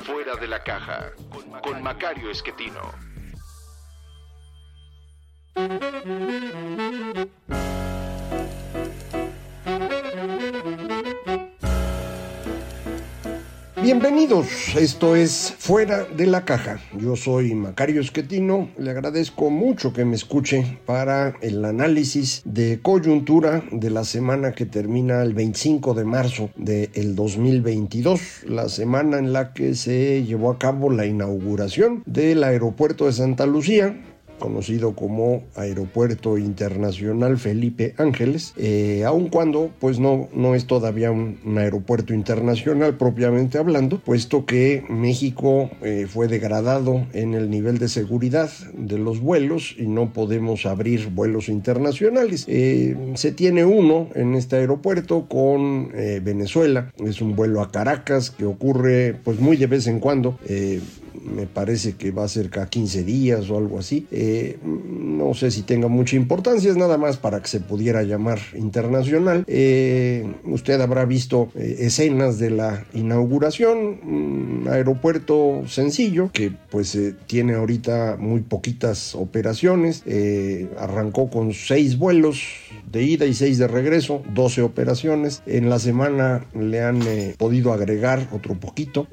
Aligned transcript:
Fuera 0.00 0.34
de 0.36 0.48
la 0.48 0.62
Caja 0.62 1.12
con 1.62 1.82
Macario 1.82 2.30
Esquetino. 2.30 2.92
Bienvenidos, 13.82 14.74
esto 14.76 15.14
es 15.14 15.54
Fuera 15.56 16.04
de 16.04 16.26
la 16.26 16.44
Caja. 16.44 16.80
Yo 16.98 17.14
soy 17.14 17.54
Macario 17.54 18.00
Esquetino, 18.00 18.68
le 18.76 18.90
agradezco 18.90 19.50
mucho 19.50 19.92
que 19.92 20.04
me 20.04 20.16
escuche 20.16 20.78
para 20.84 21.36
el 21.42 21.64
análisis 21.64 22.42
de 22.44 22.80
coyuntura 22.82 23.62
de 23.70 23.90
la 23.90 24.02
semana 24.02 24.52
que 24.52 24.66
termina 24.66 25.22
el 25.22 25.32
25 25.32 25.94
de 25.94 26.04
marzo 26.04 26.50
del 26.56 27.14
2022, 27.14 28.20
la 28.48 28.68
semana 28.68 29.18
en 29.18 29.32
la 29.32 29.52
que 29.52 29.76
se 29.76 30.24
llevó 30.24 30.50
a 30.50 30.58
cabo 30.58 30.90
la 30.90 31.06
inauguración 31.06 32.02
del 32.04 32.42
aeropuerto 32.42 33.06
de 33.06 33.12
Santa 33.12 33.46
Lucía, 33.46 33.96
conocido 34.38 34.94
como 34.94 35.42
Aeropuerto 35.54 36.38
Internacional 36.38 37.38
Felipe 37.38 37.94
Ángeles, 37.98 38.54
eh, 38.56 39.04
aun 39.04 39.28
cuando 39.28 39.70
pues 39.78 39.98
no, 39.98 40.28
no 40.32 40.54
es 40.54 40.66
todavía 40.66 41.10
un, 41.10 41.38
aeropuerto 41.58 42.14
internacional 42.14 42.96
propiamente 42.96 43.58
hablando, 43.58 43.98
puesto 43.98 44.46
que 44.46 44.84
México 44.88 45.70
eh, 45.82 46.06
fue 46.08 46.28
degradado 46.28 47.06
en 47.12 47.34
el 47.34 47.50
nivel 47.50 47.78
de 47.78 47.88
seguridad 47.88 48.50
de 48.74 48.98
los 48.98 49.20
vuelos 49.20 49.74
y 49.76 49.86
no 49.86 50.12
podemos 50.12 50.66
abrir 50.66 51.08
vuelos 51.08 51.48
internacionales. 51.48 52.44
Eh, 52.46 52.96
se 53.14 53.32
tiene 53.32 53.64
uno 53.64 54.08
en 54.14 54.34
este 54.34 54.56
aeropuerto 54.56 55.26
con 55.28 55.88
Venezuela, 55.88 56.92
es 56.98 57.20
un 57.20 57.34
vuelo 57.34 57.60
a 57.60 57.70
Caracas 57.70 58.30
que 58.30 58.44
ocurre 58.44 59.16
pues 59.24 59.40
muy 59.40 59.56
de 59.56 59.66
vez 59.66 59.86
en 59.86 59.98
cuando 59.98 60.38
me 61.34 61.46
parece 61.46 61.94
que 61.94 62.10
va 62.10 62.24
a 62.24 62.28
ser 62.28 62.50
cada 62.50 62.66
15 62.66 63.04
días 63.04 63.50
o 63.50 63.58
algo 63.58 63.78
así. 63.78 64.06
Eh, 64.10 64.58
no 64.64 65.34
sé 65.34 65.50
si 65.50 65.62
tenga 65.62 65.88
mucha 65.88 66.16
importancia, 66.16 66.70
es 66.70 66.76
nada 66.76 66.98
más 66.98 67.16
para 67.16 67.40
que 67.40 67.48
se 67.48 67.60
pudiera 67.60 68.02
llamar 68.02 68.38
internacional. 68.54 69.44
Eh, 69.46 70.26
usted 70.44 70.80
habrá 70.80 71.04
visto 71.04 71.48
eh, 71.54 71.76
escenas 71.80 72.38
de 72.38 72.50
la 72.50 72.84
inauguración, 72.94 74.00
un 74.02 74.66
aeropuerto 74.70 75.62
sencillo 75.66 76.30
que 76.32 76.52
pues 76.70 76.98
tiene 77.26 77.54
ahorita 77.54 78.16
muy 78.18 78.40
poquitas 78.40 79.14
operaciones, 79.14 80.02
arrancó 80.78 81.30
con 81.30 81.52
seis 81.52 81.98
vuelos 81.98 82.67
de 82.90 83.02
ida 83.02 83.26
y 83.26 83.34
seis 83.34 83.58
de 83.58 83.68
regreso, 83.68 84.22
12 84.34 84.62
operaciones. 84.62 85.42
En 85.46 85.70
la 85.70 85.78
semana 85.78 86.46
le 86.54 86.82
han 86.82 87.00
podido 87.36 87.72
agregar 87.72 88.28
otro 88.32 88.54
poquito, 88.54 89.06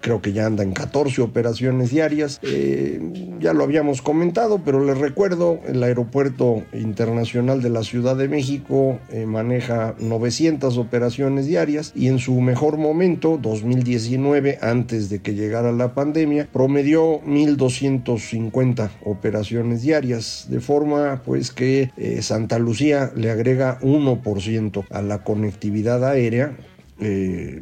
creo 0.00 0.20
que 0.22 0.32
ya 0.32 0.46
anda 0.46 0.62
en 0.62 0.72
14 0.72 1.22
operaciones 1.22 1.90
diarias. 1.90 2.40
Eh, 2.42 3.00
ya 3.40 3.52
lo 3.52 3.64
habíamos 3.64 4.02
comentado, 4.02 4.60
pero 4.64 4.84
les 4.84 4.98
recuerdo, 4.98 5.60
el 5.66 5.82
Aeropuerto 5.82 6.62
Internacional 6.72 7.62
de 7.62 7.70
la 7.70 7.82
Ciudad 7.82 8.16
de 8.16 8.28
México 8.28 8.98
eh, 9.10 9.26
maneja 9.26 9.94
900 9.98 10.78
operaciones 10.78 11.46
diarias 11.46 11.92
y 11.94 12.08
en 12.08 12.18
su 12.18 12.40
mejor 12.40 12.76
momento, 12.76 13.38
2019, 13.40 14.58
antes 14.60 15.08
de 15.08 15.20
que 15.20 15.34
llegara 15.34 15.72
la 15.72 15.94
pandemia, 15.94 16.48
promedió 16.52 17.20
1.250 17.22 18.90
operaciones 19.04 19.82
diarias, 19.82 20.46
de 20.48 20.60
forma 20.60 21.22
pues 21.24 21.50
que 21.50 21.90
eh, 21.96 22.22
Santa 22.22 22.58
Lucía 22.58 23.03
le 23.14 23.30
agrega 23.30 23.78
1% 23.80 24.84
a 24.90 25.02
la 25.02 25.24
conectividad 25.24 26.04
aérea 26.04 26.56
eh, 27.00 27.60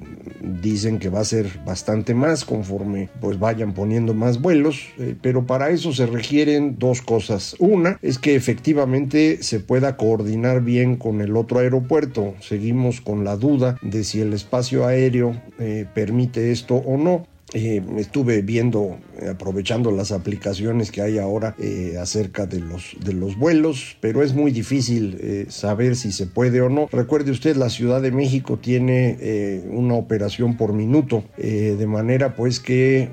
dicen 0.60 0.98
que 0.98 1.08
va 1.08 1.20
a 1.20 1.24
ser 1.24 1.46
bastante 1.64 2.12
más 2.12 2.44
conforme 2.44 3.08
pues 3.20 3.38
vayan 3.38 3.72
poniendo 3.72 4.12
más 4.12 4.42
vuelos, 4.42 4.88
eh, 4.98 5.14
pero 5.22 5.46
para 5.46 5.70
eso 5.70 5.92
se 5.94 6.04
requieren 6.04 6.76
dos 6.78 7.00
cosas. 7.00 7.56
Una 7.58 7.98
es 8.02 8.18
que 8.18 8.34
efectivamente 8.34 9.42
se 9.42 9.60
pueda 9.60 9.96
coordinar 9.96 10.62
bien 10.62 10.96
con 10.96 11.22
el 11.22 11.34
otro 11.36 11.60
aeropuerto. 11.60 12.34
Seguimos 12.40 13.00
con 13.00 13.24
la 13.24 13.36
duda 13.36 13.78
de 13.80 14.04
si 14.04 14.20
el 14.20 14.34
espacio 14.34 14.86
aéreo 14.86 15.40
eh, 15.58 15.86
permite 15.94 16.52
esto 16.52 16.76
o 16.76 16.98
no. 16.98 17.26
estuve 17.54 18.40
viendo 18.42 18.98
aprovechando 19.30 19.90
las 19.90 20.12
aplicaciones 20.12 20.90
que 20.90 21.02
hay 21.02 21.18
ahora 21.18 21.54
eh, 21.58 21.96
acerca 22.00 22.46
de 22.46 22.60
los, 22.60 22.96
de 23.04 23.12
los 23.12 23.36
vuelos, 23.36 23.96
pero 24.00 24.22
es 24.22 24.34
muy 24.34 24.50
difícil 24.52 25.18
eh, 25.20 25.46
saber 25.48 25.96
si 25.96 26.12
se 26.12 26.26
puede 26.26 26.60
o 26.60 26.68
no. 26.68 26.88
Recuerde 26.92 27.30
usted, 27.30 27.56
la 27.56 27.70
Ciudad 27.70 28.02
de 28.02 28.12
México 28.12 28.58
tiene 28.58 29.16
eh, 29.20 29.64
una 29.70 29.94
operación 29.94 30.56
por 30.56 30.72
minuto, 30.72 31.24
de 31.36 31.86
manera 31.86 32.34
pues 32.36 32.60
que 32.60 33.10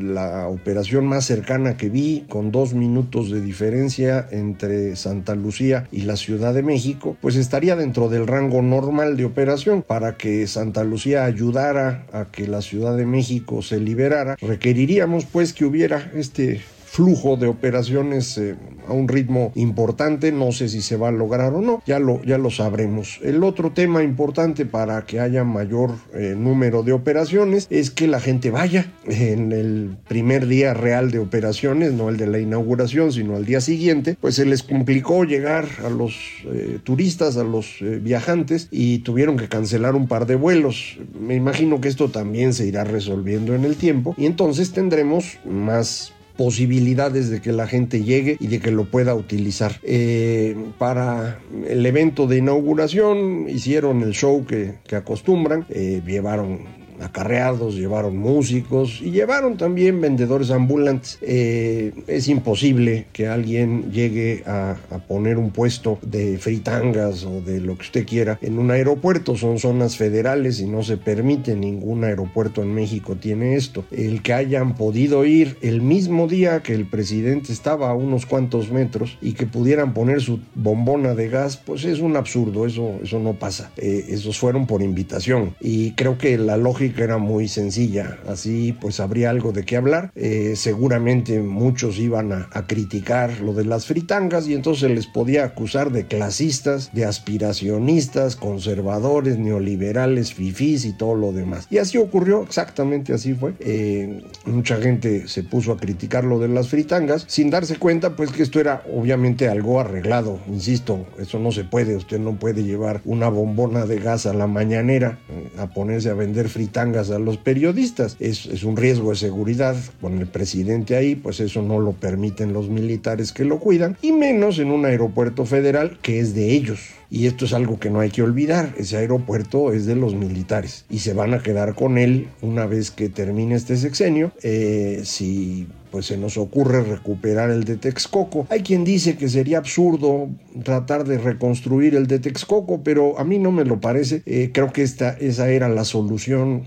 la 0.00 0.48
operación 0.48 1.06
más 1.06 1.24
cercana 1.24 1.76
que 1.76 1.88
vi, 1.88 2.24
con 2.28 2.50
dos 2.50 2.74
minutos 2.74 3.30
de 3.30 3.40
diferencia 3.40 4.26
entre 4.30 4.96
Santa 4.96 5.34
Lucía 5.34 5.88
y 5.90 6.02
la 6.02 6.16
Ciudad 6.16 6.54
de 6.54 6.62
México, 6.62 7.16
pues 7.20 7.36
estaría 7.36 7.76
dentro 7.76 8.08
del 8.08 8.26
rango 8.26 8.62
normal 8.62 9.16
de 9.16 9.24
operación. 9.24 9.82
Para 9.82 10.16
que 10.16 10.46
Santa 10.46 10.84
Lucía 10.84 11.24
ayudara 11.24 12.06
a 12.12 12.26
que 12.26 12.46
la 12.46 12.62
Ciudad 12.62 12.96
de 12.96 13.06
México 13.06 13.62
se 13.62 13.80
liberara, 13.80 14.36
requeriríamos 14.40 15.24
pues 15.26 15.43
que 15.52 15.64
hubiera 15.64 16.10
este 16.14 16.62
flujo 16.94 17.36
de 17.36 17.48
operaciones 17.48 18.38
eh, 18.38 18.54
a 18.86 18.92
un 18.92 19.08
ritmo 19.08 19.50
importante. 19.56 20.30
No 20.30 20.52
sé 20.52 20.68
si 20.68 20.80
se 20.80 20.96
va 20.96 21.08
a 21.08 21.12
lograr 21.12 21.52
o 21.52 21.60
no, 21.60 21.82
ya 21.86 21.98
lo, 21.98 22.22
ya 22.22 22.38
lo 22.38 22.50
sabremos. 22.50 23.18
El 23.24 23.42
otro 23.42 23.72
tema 23.72 24.04
importante 24.04 24.64
para 24.64 25.04
que 25.04 25.18
haya 25.18 25.42
mayor 25.42 25.90
eh, 26.14 26.36
número 26.38 26.84
de 26.84 26.92
operaciones 26.92 27.66
es 27.68 27.90
que 27.90 28.06
la 28.06 28.20
gente 28.20 28.52
vaya 28.52 28.92
en 29.08 29.50
el 29.50 29.96
primer 30.06 30.46
día 30.46 30.72
real 30.72 31.10
de 31.10 31.18
operaciones, 31.18 31.92
no 31.92 32.10
el 32.10 32.16
de 32.16 32.28
la 32.28 32.38
inauguración, 32.38 33.10
sino 33.10 33.34
al 33.34 33.44
día 33.44 33.60
siguiente, 33.60 34.16
pues 34.20 34.36
se 34.36 34.44
les 34.44 34.62
complicó 34.62 35.24
llegar 35.24 35.66
a 35.84 35.90
los 35.90 36.14
eh, 36.44 36.78
turistas, 36.84 37.36
a 37.36 37.42
los 37.42 37.78
viajantes 37.80 38.68
y 38.70 38.98
tuvieron 38.98 39.36
que 39.36 39.48
cancelar 39.48 39.96
un 39.96 40.06
par 40.06 40.26
de 40.26 40.36
vuelos. 40.36 40.98
Me 41.20 41.34
imagino 41.34 41.80
que 41.80 41.88
esto 41.88 42.08
también 42.08 42.52
se 42.52 42.66
irá 42.66 42.84
resolviendo 42.84 43.52
en 43.56 43.64
el 43.64 43.74
tiempo 43.74 44.14
y 44.16 44.26
entonces 44.26 44.72
tendremos 44.72 45.38
más 45.44 46.13
posibilidades 46.36 47.30
de 47.30 47.40
que 47.40 47.52
la 47.52 47.66
gente 47.66 48.02
llegue 48.02 48.36
y 48.40 48.48
de 48.48 48.60
que 48.60 48.70
lo 48.70 48.84
pueda 48.86 49.14
utilizar. 49.14 49.80
Eh, 49.82 50.56
para 50.78 51.40
el 51.66 51.84
evento 51.86 52.26
de 52.26 52.38
inauguración 52.38 53.48
hicieron 53.48 54.02
el 54.02 54.12
show 54.12 54.44
que, 54.44 54.74
acostumbran, 54.94 55.66
eh, 55.68 56.02
llevaron 56.06 56.83
acarreados, 57.04 57.74
llevaron 57.74 58.16
músicos 58.16 59.00
y 59.00 59.10
llevaron 59.10 59.56
también 59.56 60.00
vendedores 60.00 60.50
ambulantes. 60.50 61.18
Eh, 61.22 61.92
es 62.06 62.28
imposible 62.28 63.06
que 63.12 63.28
alguien 63.28 63.92
llegue 63.92 64.42
a, 64.46 64.76
poner 65.08 65.38
un 65.38 65.50
puesto 65.50 65.98
de 66.02 66.38
fritangas 66.38 67.24
o 67.24 67.40
de 67.40 67.60
lo 67.60 67.76
que 67.76 67.82
usted 67.82 68.06
quiera 68.06 68.38
en 68.42 68.58
un 68.58 68.70
aeropuerto. 68.70 69.36
Son 69.36 69.58
zonas 69.58 69.96
federales 69.96 70.60
y 70.60 70.66
no 70.66 70.82
se 70.82 70.96
permite. 70.96 71.54
Ningún 71.54 72.04
aeropuerto 72.04 72.62
en 72.62 72.74
México 72.74 73.16
tiene 73.16 73.56
esto. 73.56 73.84
El 73.90 74.22
que 74.22 74.32
hayan 74.32 74.74
podido 74.76 75.24
ir 75.24 75.56
el 75.62 75.82
mismo 75.82 76.26
día 76.26 76.62
que 76.62 76.74
el 76.74 76.86
presidente 76.86 77.52
estaba 77.52 77.90
a 77.90 77.94
unos 77.94 78.26
cuantos 78.26 78.70
metros 78.70 79.18
y 79.20 79.32
que 79.32 79.46
pudieran 79.46 79.94
poner 79.94 80.20
su 80.20 80.40
bombona 80.54 81.14
de 81.14 81.28
gas, 81.28 81.56
pues 81.56 81.84
es 81.84 82.00
un 82.00 82.16
absurdo. 82.16 82.66
Eso, 82.66 82.98
eso 83.02 83.18
no 83.18 83.34
pasa. 83.34 83.70
Eh, 83.76 84.06
esos 84.08 84.38
fueron 84.38 84.66
por 84.66 84.82
invitación. 84.82 85.54
Y 85.60 85.92
creo 85.92 86.18
que 86.18 86.38
la 86.38 86.56
lógica 86.56 86.93
que 86.94 87.02
era 87.02 87.18
muy 87.18 87.48
sencilla, 87.48 88.18
así 88.28 88.76
pues 88.80 89.00
habría 89.00 89.30
algo 89.30 89.52
de 89.52 89.64
qué 89.64 89.76
hablar. 89.76 90.12
Eh, 90.14 90.54
seguramente 90.56 91.40
muchos 91.40 91.98
iban 91.98 92.32
a, 92.32 92.48
criticar 92.66 93.40
lo 93.40 93.52
de 93.52 93.64
las 93.64 93.86
fritangas 93.86 94.48
y 94.48 94.54
entonces 94.54 94.90
les 94.90 95.06
podía 95.06 95.44
acusar 95.44 95.92
de 95.92 96.06
clasistas, 96.06 96.90
de 96.94 97.04
aspiracionistas, 97.04 98.36
conservadores, 98.36 99.38
neoliberales, 99.38 100.32
fifís 100.32 100.84
y 100.84 100.96
todo 100.96 101.14
lo 101.14 101.32
demás. 101.32 101.66
Y 101.70 101.78
así 101.78 101.98
ocurrió, 101.98 102.42
exactamente 102.42 103.12
así 103.12 103.34
fue. 103.34 103.54
Eh, 103.58 104.22
mucha 104.46 104.76
gente 104.76 105.28
se 105.28 105.42
puso 105.42 105.72
a 105.72 105.76
criticar 105.76 106.24
lo 106.24 106.38
de 106.38 106.48
las 106.48 106.68
fritangas 106.68 107.24
sin 107.28 107.50
darse 107.50 107.76
cuenta 107.76 108.16
pues 108.16 108.30
que 108.30 108.42
esto 108.42 108.60
era 108.60 108.82
obviamente 108.92 109.48
algo 109.48 109.80
arreglado. 109.80 110.40
Insisto, 110.48 111.06
eso 111.18 111.38
no 111.38 111.52
se 111.52 111.64
puede, 111.64 111.96
usted 111.96 112.18
no 112.18 112.36
puede 112.36 112.62
llevar 112.62 113.02
una 113.04 113.28
bombona 113.28 113.84
de 113.84 113.98
gas 113.98 114.26
a 114.26 114.32
la 114.32 114.46
mañanera 114.46 115.18
eh, 115.28 115.50
a 115.58 115.66
ponerse 115.66 116.08
a 116.08 116.14
vender 116.14 116.48
fritangas 116.48 116.73
fritangas 116.74 117.10
a 117.12 117.20
los 117.20 117.36
periodistas. 117.36 118.16
Es 118.18 118.64
un 118.64 118.76
riesgo 118.76 119.10
de 119.10 119.16
seguridad 119.16 119.76
con 120.00 120.18
el 120.18 120.26
presidente 120.26 120.96
ahí, 120.96 121.14
pues 121.14 121.38
eso 121.38 121.62
no 121.62 121.78
lo 121.78 121.92
permiten 121.92 122.52
los 122.52 122.68
militares 122.68 123.32
que 123.32 123.44
lo 123.44 123.60
cuidan, 123.60 123.96
y 124.02 124.10
menos 124.10 124.58
en 124.58 124.72
un 124.72 124.84
aeropuerto 124.84 125.46
federal 125.46 125.98
que 126.02 126.18
es 126.18 126.34
de 126.34 126.50
ellos. 126.50 126.80
Y 127.14 127.28
esto 127.28 127.44
es 127.44 127.52
algo 127.52 127.78
que 127.78 127.90
no 127.90 128.00
hay 128.00 128.10
que 128.10 128.22
olvidar. 128.22 128.74
Ese 128.76 128.96
aeropuerto 128.96 129.72
es 129.72 129.86
de 129.86 129.94
los 129.94 130.16
militares 130.16 130.84
y 130.90 130.98
se 130.98 131.14
van 131.14 131.32
a 131.32 131.40
quedar 131.44 131.76
con 131.76 131.96
él 131.96 132.26
una 132.42 132.66
vez 132.66 132.90
que 132.90 133.08
termine 133.08 133.54
este 133.54 133.76
sexenio. 133.76 134.32
Eh, 134.42 135.02
si 135.04 135.68
pues 135.92 136.06
se 136.06 136.16
nos 136.16 136.36
ocurre 136.36 136.82
recuperar 136.82 137.50
el 137.50 137.62
de 137.62 137.76
Texcoco. 137.76 138.48
Hay 138.50 138.64
quien 138.64 138.82
dice 138.82 139.16
que 139.16 139.28
sería 139.28 139.58
absurdo 139.58 140.28
tratar 140.64 141.04
de 141.04 141.18
reconstruir 141.18 141.94
el 141.94 142.08
de 142.08 142.18
Texcoco, 142.18 142.82
pero 142.82 143.16
a 143.16 143.22
mí 143.22 143.38
no 143.38 143.52
me 143.52 143.64
lo 143.64 143.78
parece. 143.78 144.24
Eh, 144.26 144.50
creo 144.52 144.72
que 144.72 144.82
esta, 144.82 145.10
esa 145.10 145.48
era 145.50 145.68
la 145.68 145.84
solución 145.84 146.64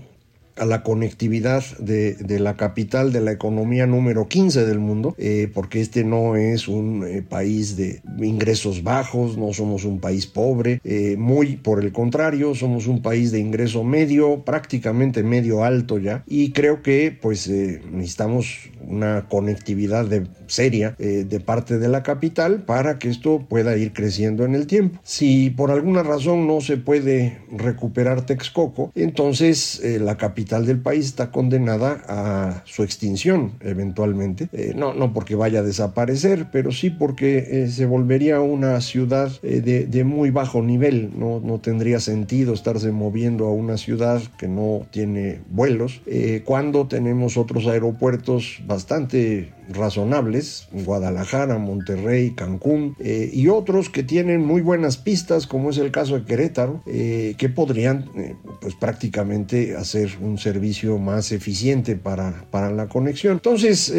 a 0.58 0.64
la 0.64 0.82
conectividad 0.82 1.64
de, 1.78 2.14
de, 2.14 2.38
la 2.40 2.56
capital 2.56 3.12
de 3.12 3.20
la 3.20 3.32
economía 3.32 3.86
número 3.86 4.28
15 4.28 4.66
del 4.66 4.78
mundo, 4.78 5.14
eh, 5.18 5.50
porque 5.52 5.80
este 5.80 6.04
no 6.04 6.36
es 6.36 6.68
un 6.68 7.04
eh, 7.06 7.22
país 7.22 7.76
de 7.76 8.00
ingresos 8.20 8.82
bajos, 8.82 9.36
no 9.36 9.52
somos 9.52 9.84
un 9.84 10.00
país 10.00 10.26
pobre, 10.26 10.80
eh, 10.84 11.16
muy 11.18 11.56
por 11.56 11.82
el 11.82 11.92
contrario, 11.92 12.54
somos 12.54 12.86
un 12.86 13.02
país 13.02 13.32
de 13.32 13.38
ingreso 13.38 13.84
medio, 13.84 14.44
prácticamente 14.44 15.22
medio 15.22 15.64
alto 15.64 15.98
ya, 15.98 16.24
y 16.26 16.52
creo 16.52 16.82
que 16.82 17.16
pues 17.20 17.48
necesitamos 17.48 18.70
una 18.86 19.26
conectividad 19.28 20.06
de, 20.06 20.26
seria 20.46 20.94
de 20.98 21.40
parte 21.40 21.78
de 21.78 21.88
la 21.88 22.02
capital 22.02 22.62
para 22.64 22.98
que 22.98 23.08
esto 23.08 23.44
pueda 23.48 23.76
ir 23.76 23.92
creciendo 23.92 24.44
en 24.44 24.54
el 24.54 24.66
tiempo. 24.66 24.98
Si 25.02 25.50
por 25.50 25.70
alguna 25.70 26.02
razón 26.02 26.46
no 26.46 26.60
se 26.60 26.76
puede 26.76 27.38
recuperar 27.52 28.24
Texcoco, 28.24 28.92
entonces 28.94 29.82
la 30.00 30.16
capital 30.16 30.47
del 30.48 30.80
país 30.80 31.04
está 31.06 31.30
condenada 31.30 32.02
a 32.08 32.62
su 32.64 32.82
extinción 32.82 33.52
eventualmente. 33.60 34.48
Eh, 34.52 34.72
no, 34.74 34.94
no 34.94 35.12
porque 35.12 35.34
vaya 35.34 35.60
a 35.60 35.62
desaparecer, 35.62 36.46
pero 36.50 36.72
sí 36.72 36.90
porque 36.90 37.38
eh, 37.38 37.68
se 37.68 37.86
volvería 37.86 38.40
una 38.40 38.80
ciudad 38.80 39.30
eh, 39.42 39.60
de, 39.60 39.86
de, 39.86 40.04
muy 40.04 40.30
bajo 40.30 40.62
nivel. 40.62 41.12
No, 41.16 41.40
no 41.40 41.58
tendría 41.60 42.00
sentido 42.00 42.54
estarse 42.54 42.90
moviendo 42.90 43.46
a 43.46 43.52
una 43.52 43.76
ciudad 43.76 44.22
que 44.38 44.48
no 44.48 44.86
tiene 44.90 45.40
vuelos 45.50 46.00
cuando 46.44 46.86
tenemos 46.86 47.36
otros 47.36 47.66
aeropuertos 47.66 48.60
bastante 48.66 49.52
razonables, 49.68 50.68
Guadalajara, 50.72 51.58
Monterrey, 51.58 52.32
Cancún, 52.32 52.96
eh, 52.98 53.30
y 53.32 53.48
otros 53.48 53.88
que 53.90 54.02
tienen 54.02 54.44
muy 54.44 54.62
buenas 54.62 54.96
pistas, 54.96 55.46
como 55.46 55.70
es 55.70 55.78
el 55.78 55.90
caso 55.90 56.18
de 56.18 56.24
Querétaro, 56.24 56.82
eh, 56.86 57.34
que 57.38 57.48
podrían 57.48 58.10
eh, 58.16 58.34
pues 58.60 58.74
prácticamente 58.74 59.76
hacer 59.76 60.10
un 60.20 60.38
servicio 60.38 60.98
más 60.98 61.32
eficiente 61.32 61.96
para, 61.96 62.44
para 62.50 62.70
la 62.70 62.88
conexión. 62.88 63.34
Entonces, 63.34 63.92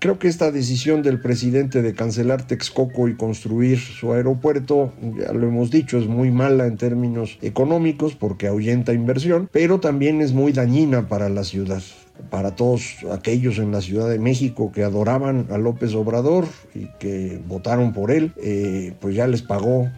creo 0.00 0.18
que 0.18 0.28
esta 0.28 0.50
decisión 0.50 1.02
del 1.02 1.20
presidente 1.20 1.82
de 1.82 1.94
cancelar 1.94 2.46
Texcoco 2.46 3.08
y 3.08 3.16
construir 3.16 3.78
su 3.78 4.12
aeropuerto, 4.12 4.92
ya 5.18 5.32
lo 5.32 5.48
hemos 5.48 5.70
dicho, 5.70 5.98
es 5.98 6.06
muy 6.06 6.30
mala 6.30 6.66
en 6.66 6.76
términos 6.76 7.38
económicos 7.42 8.14
porque 8.14 8.46
ahuyenta 8.46 8.92
inversión, 8.92 9.48
pero 9.52 9.80
también 9.80 10.20
es 10.20 10.32
muy 10.32 10.52
dañina 10.52 11.08
para 11.08 11.28
la 11.28 11.44
ciudad 11.44 11.82
para 12.30 12.54
todos 12.54 12.96
aquellos 13.12 13.58
en 13.58 13.72
la 13.72 13.80
Ciudad 13.80 14.08
de 14.08 14.18
México 14.18 14.72
que 14.72 14.82
adoraban 14.82 15.46
a 15.50 15.58
López 15.58 15.94
Obrador 15.94 16.46
y 16.74 16.86
que 16.98 17.40
votaron 17.46 17.92
por 17.92 18.10
él, 18.10 18.32
eh, 18.36 18.92
pues 19.00 19.14
ya 19.14 19.26
les 19.26 19.42
pagó 19.42 19.90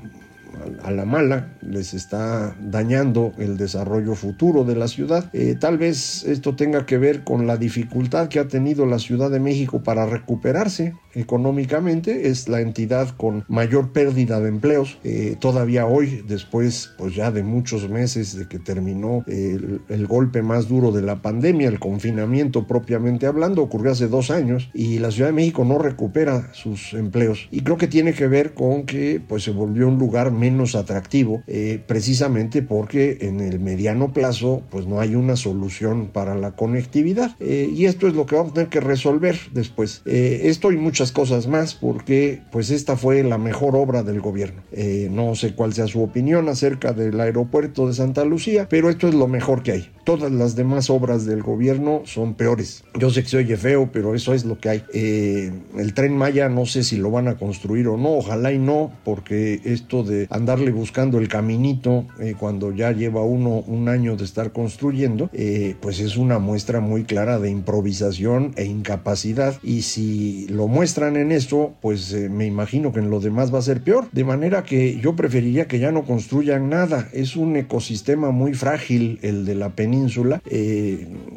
a 0.82 0.90
la 0.90 1.04
mala, 1.04 1.56
les 1.62 1.94
está 1.94 2.56
dañando 2.60 3.32
el 3.38 3.56
desarrollo 3.56 4.14
futuro 4.14 4.64
de 4.64 4.76
la 4.76 4.88
ciudad. 4.88 5.30
Eh, 5.32 5.56
tal 5.58 5.78
vez 5.78 6.24
esto 6.24 6.56
tenga 6.56 6.86
que 6.86 6.98
ver 6.98 7.24
con 7.24 7.46
la 7.46 7.56
dificultad 7.56 8.28
que 8.28 8.38
ha 8.38 8.48
tenido 8.48 8.86
la 8.86 8.98
Ciudad 8.98 9.30
de 9.30 9.40
México 9.40 9.82
para 9.82 10.06
recuperarse 10.06 10.94
económicamente, 11.14 12.28
es 12.28 12.48
la 12.48 12.60
entidad 12.60 13.08
con 13.16 13.44
mayor 13.48 13.92
pérdida 13.92 14.38
de 14.38 14.48
empleos. 14.48 14.98
Eh, 15.02 15.36
todavía 15.40 15.86
hoy, 15.86 16.22
después 16.28 16.92
pues 16.98 17.14
ya 17.14 17.30
de 17.30 17.42
muchos 17.42 17.88
meses 17.88 18.36
de 18.36 18.46
que 18.46 18.58
terminó 18.58 19.24
el, 19.26 19.80
el, 19.88 20.06
golpe 20.06 20.42
más 20.42 20.68
duro 20.68 20.92
de 20.92 21.00
la 21.00 21.22
pandemia, 21.22 21.68
el 21.68 21.80
confinamiento 21.80 22.66
propiamente 22.66 23.26
hablando, 23.26 23.62
ocurrió 23.62 23.92
hace 23.92 24.08
dos 24.08 24.30
años 24.30 24.68
y 24.74 24.98
la 24.98 25.10
Ciudad 25.10 25.30
de 25.30 25.34
México 25.34 25.64
no 25.64 25.78
recupera 25.78 26.50
sus 26.52 26.92
empleos. 26.92 27.48
Y 27.50 27.62
creo 27.62 27.78
que 27.78 27.88
tiene 27.88 28.12
que 28.12 28.26
ver 28.26 28.52
con 28.52 28.84
que 28.84 29.20
pues 29.26 29.42
se 29.42 29.52
volvió 29.52 29.88
un 29.88 29.98
lugar 29.98 30.32
menos 30.32 30.55
atractivo, 30.74 31.42
eh, 31.46 31.80
precisamente 31.86 32.62
porque 32.62 33.18
en 33.20 33.40
el 33.40 33.60
mediano 33.60 34.12
plazo 34.12 34.62
pues 34.70 34.86
no 34.86 35.00
hay 35.00 35.14
una 35.14 35.36
solución 35.36 36.08
para 36.12 36.34
la 36.34 36.52
conectividad. 36.52 37.36
Eh, 37.40 37.70
y 37.72 37.84
esto 37.84 38.08
es 38.08 38.14
lo 38.14 38.26
que 38.26 38.36
vamos 38.36 38.52
a 38.52 38.54
tener 38.54 38.68
que 38.68 38.80
resolver 38.80 39.38
después. 39.52 40.02
Eh, 40.06 40.42
esto 40.44 40.72
y 40.72 40.76
muchas 40.76 41.12
cosas 41.12 41.46
más 41.46 41.74
porque 41.74 42.42
pues 42.50 42.70
esta 42.70 42.96
fue 42.96 43.22
la 43.22 43.38
mejor 43.38 43.76
obra 43.76 44.02
del 44.02 44.20
gobierno. 44.20 44.62
no 45.10 45.34
sé 45.34 45.54
cuál 45.54 45.72
sea 45.72 45.86
su 45.86 46.02
opinión 46.02 46.48
acerca 46.48 46.92
del 46.92 47.20
aeropuerto 47.20 47.86
de 47.88 47.94
Santa 47.94 48.24
Lucía, 48.24 48.66
pero 48.68 48.90
esto 48.90 49.08
es 49.08 49.14
lo 49.14 49.28
mejor 49.28 49.62
que 49.62 49.72
hay. 49.72 49.90
Todas 50.04 50.30
las 50.30 50.54
demás 50.54 50.88
obras 50.88 51.26
del 51.26 51.42
gobierno 51.42 52.02
son 52.04 52.34
peores. 52.34 52.84
Yo 52.98 53.10
sé 53.10 53.22
que 53.22 53.28
se 53.28 53.36
oye 53.38 53.56
feo, 53.56 53.90
pero 53.92 54.14
eso 54.14 54.34
es 54.34 54.44
lo 54.44 54.58
que 54.58 54.68
hay. 54.68 54.84
el 54.92 55.94
tren 55.94 56.16
Maya 56.16 56.48
no 56.48 56.64
sé 56.64 56.84
si 56.84 56.96
lo 56.96 57.10
van 57.10 57.28
a 57.28 57.36
construir 57.36 57.88
o 57.88 57.96
no, 57.96 58.14
ojalá 58.14 58.52
y 58.52 58.58
no, 58.58 58.92
porque 59.04 59.60
esto 59.64 60.02
de 60.02 60.26
andarle 60.46 60.70
buscando 60.70 61.18
el 61.18 61.26
caminito 61.26 62.06
eh, 62.20 62.36
cuando 62.38 62.70
ya 62.70 62.92
lleva 62.92 63.20
uno 63.22 63.64
un 63.66 63.88
año 63.88 64.16
de 64.16 64.22
estar 64.22 64.52
construyendo, 64.52 65.28
eh, 65.32 65.74
pues 65.80 65.98
es 65.98 66.16
una 66.16 66.38
muestra 66.38 66.78
muy 66.78 67.02
clara 67.02 67.40
de 67.40 67.50
improvisación 67.50 68.52
e 68.54 68.64
incapacidad. 68.64 69.58
Y 69.64 69.82
si 69.82 70.46
lo 70.46 70.68
muestran 70.68 71.16
en 71.16 71.32
eso, 71.32 71.74
pues 71.82 72.12
eh, 72.12 72.28
me 72.28 72.46
imagino 72.46 72.92
que 72.92 73.00
en 73.00 73.10
lo 73.10 73.18
demás 73.18 73.52
va 73.52 73.58
a 73.58 73.62
ser 73.62 73.82
peor. 73.82 74.08
De 74.12 74.22
manera 74.22 74.62
que 74.62 75.00
yo 75.00 75.16
preferiría 75.16 75.66
que 75.66 75.80
ya 75.80 75.90
no 75.90 76.04
construyan 76.04 76.70
nada. 76.70 77.08
Es 77.12 77.34
un 77.34 77.56
ecosistema 77.56 78.30
muy 78.30 78.54
frágil 78.54 79.18
el 79.22 79.46
de 79.46 79.56
la 79.56 79.70
península. 79.70 80.40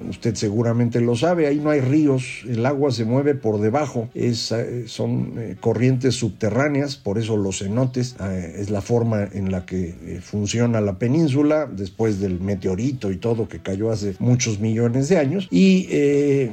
Usted 0.09 0.35
seguramente 0.35 1.01
lo 1.01 1.15
sabe, 1.15 1.47
ahí 1.47 1.59
no 1.59 1.69
hay 1.69 1.81
ríos, 1.81 2.43
el 2.47 2.65
agua 2.65 2.91
se 2.91 3.05
mueve 3.05 3.35
por 3.35 3.59
debajo, 3.59 4.09
es, 4.13 4.53
son 4.87 5.35
corrientes 5.59 6.15
subterráneas, 6.15 6.97
por 6.97 7.17
eso 7.17 7.37
los 7.37 7.59
cenotes 7.59 8.15
es 8.55 8.69
la 8.69 8.81
forma 8.81 9.27
en 9.31 9.51
la 9.51 9.65
que 9.65 9.95
eh, 10.05 10.19
funciona 10.21 10.81
la 10.81 10.97
península 10.97 11.65
después 11.65 12.19
del 12.19 12.39
meteorito 12.39 13.11
y 13.11 13.17
todo 13.17 13.47
que 13.47 13.59
cayó 13.59 13.91
hace 13.91 14.15
muchos 14.19 14.59
millones 14.59 15.09
de 15.09 15.17
años 15.17 15.47
y 15.51 15.87
eh, 15.89 16.51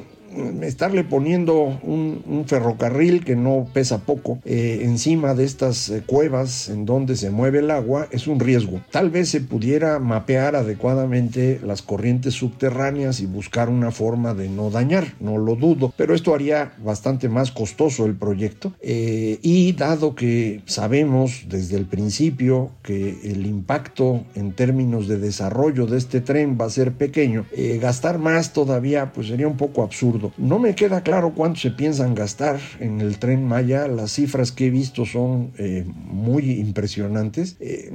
estarle 0.62 1.04
poniendo 1.04 1.60
un, 1.60 2.44
ferrocarril 2.46 3.24
que 3.24 3.34
no 3.34 3.66
pesa 3.72 3.98
poco 3.98 4.38
eh, 4.44 4.80
encima 4.82 5.34
de 5.34 5.44
estas 5.44 5.88
eh, 5.88 6.02
cuevas 6.06 6.68
en 6.68 6.84
donde 6.86 7.16
se 7.16 7.30
mueve 7.30 7.58
el 7.58 7.70
agua 7.70 8.06
es 8.10 8.26
un 8.26 8.38
riesgo. 8.38 8.80
Tal 8.90 9.10
vez 9.10 9.30
se 9.30 9.40
pudiera 9.40 9.98
mapear 9.98 10.54
adecuadamente 10.54 11.60
las 11.64 11.82
corrientes 11.82 12.34
subterráneas 12.34 13.20
y 13.20 13.26
buscar 13.26 13.68
una 13.68 13.90
forma 13.90 14.34
de 14.34 14.48
no 14.48 14.70
dañar, 14.70 15.14
no 15.18 15.38
lo 15.38 15.56
dudo, 15.56 15.92
pero 15.96 16.14
esto 16.14 16.34
haría 16.34 16.74
bastante 16.84 17.28
más 17.28 17.50
costoso 17.50 18.06
el 18.06 18.14
proyecto 18.14 18.72
eh, 18.80 19.38
y 19.42 19.72
dado 19.72 20.14
que 20.14 20.62
sabemos 20.66 21.46
desde 21.48 21.76
el 21.76 21.86
principio 21.86 22.70
que 22.82 23.18
el 23.24 23.46
impacto 23.46 24.24
en 24.34 24.52
términos 24.52 25.08
de 25.08 25.18
desarrollo 25.18 25.86
de 25.86 25.98
este 25.98 26.20
tren 26.20 26.56
va 26.60 26.66
a 26.66 26.70
ser 26.70 26.92
pequeño, 26.92 27.46
gastar 27.80 28.18
más 28.18 28.52
todavía 28.52 29.12
pues 29.12 29.28
sería 29.28 29.48
un 29.48 29.56
poco 29.56 29.82
absurdo 29.82 30.25
no 30.36 30.58
me 30.58 30.74
queda 30.74 31.02
claro 31.02 31.32
cuánto 31.34 31.60
se 31.60 31.70
piensan 31.70 32.14
gastar 32.14 32.58
en 32.80 33.00
el 33.00 33.18
tren 33.18 33.46
Maya. 33.46 33.88
Las 33.88 34.12
cifras 34.12 34.52
que 34.52 34.66
he 34.66 34.70
visto 34.70 35.04
son 35.04 35.52
eh, 35.58 35.84
muy 35.86 36.50
impresionantes. 36.52 37.56
Eh, 37.60 37.92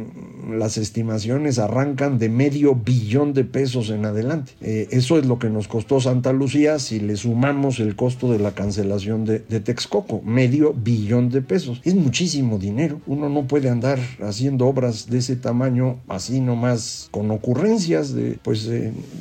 las 0.50 0.78
estimaciones 0.78 1.60
arrancan 1.60 2.20
de 2.20 2.30
medio 2.30 2.76
billón 2.76 3.34
de 3.34 3.44
pesos 3.44 3.90
en 3.90 4.06
adelante. 4.06 4.54
Eh, 4.62 4.88
eso 4.92 5.18
es 5.18 5.26
lo 5.26 5.40
que 5.40 5.50
nos 5.50 5.68
costó 5.68 6.00
Santa 6.00 6.34
Lucía 6.34 6.80
si 6.80 7.00
le 7.00 7.16
sumamos 7.16 7.80
el 7.80 7.96
costo 7.96 8.32
de 8.32 8.40
la 8.40 8.52
cancelación 8.52 9.26
de, 9.26 9.40
de 9.40 9.60
Texcoco. 9.60 10.22
Medio 10.22 10.74
billón 10.74 11.30
de 11.30 11.42
pesos. 11.42 11.82
Es 11.84 11.96
muchísimo 11.96 12.58
dinero. 12.58 13.02
Uno 13.08 13.30
no 13.30 13.48
puede 13.48 13.70
andar 13.70 14.00
haciendo 14.22 14.68
obras 14.68 15.10
de 15.10 15.20
ese 15.20 15.36
tamaño 15.36 16.00
así 16.08 16.40
nomás 16.40 17.10
con 17.12 17.32
ocurrencias 17.32 18.14
de 18.14 18.38
pues 18.44 18.70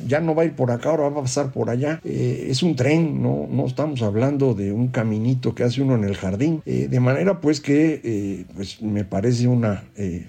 ya 0.07 0.19
no 0.19 0.35
va 0.35 0.43
a 0.43 0.45
ir 0.45 0.55
por 0.55 0.71
acá, 0.71 0.89
ahora 0.89 1.09
va 1.09 1.19
a 1.19 1.23
pasar 1.23 1.51
por 1.51 1.69
allá. 1.69 1.99
es 2.03 2.63
un 2.63 2.75
tren 2.75 3.00
no, 3.01 3.47
no 3.49 3.65
estamos 3.65 4.01
hablando 4.01 4.53
de 4.53 4.71
un 4.71 4.87
caminito 4.87 5.55
que 5.55 5.63
hace 5.63 5.81
uno 5.81 5.95
en 5.95 6.03
el 6.03 6.15
jardín, 6.15 6.61
eh, 6.65 6.87
de 6.89 6.99
manera 6.99 7.41
pues 7.41 7.61
que 7.61 8.01
eh, 8.03 8.45
pues 8.55 8.81
me 8.81 9.03
parece 9.03 9.47
una 9.47 9.83
eh, 9.95 10.27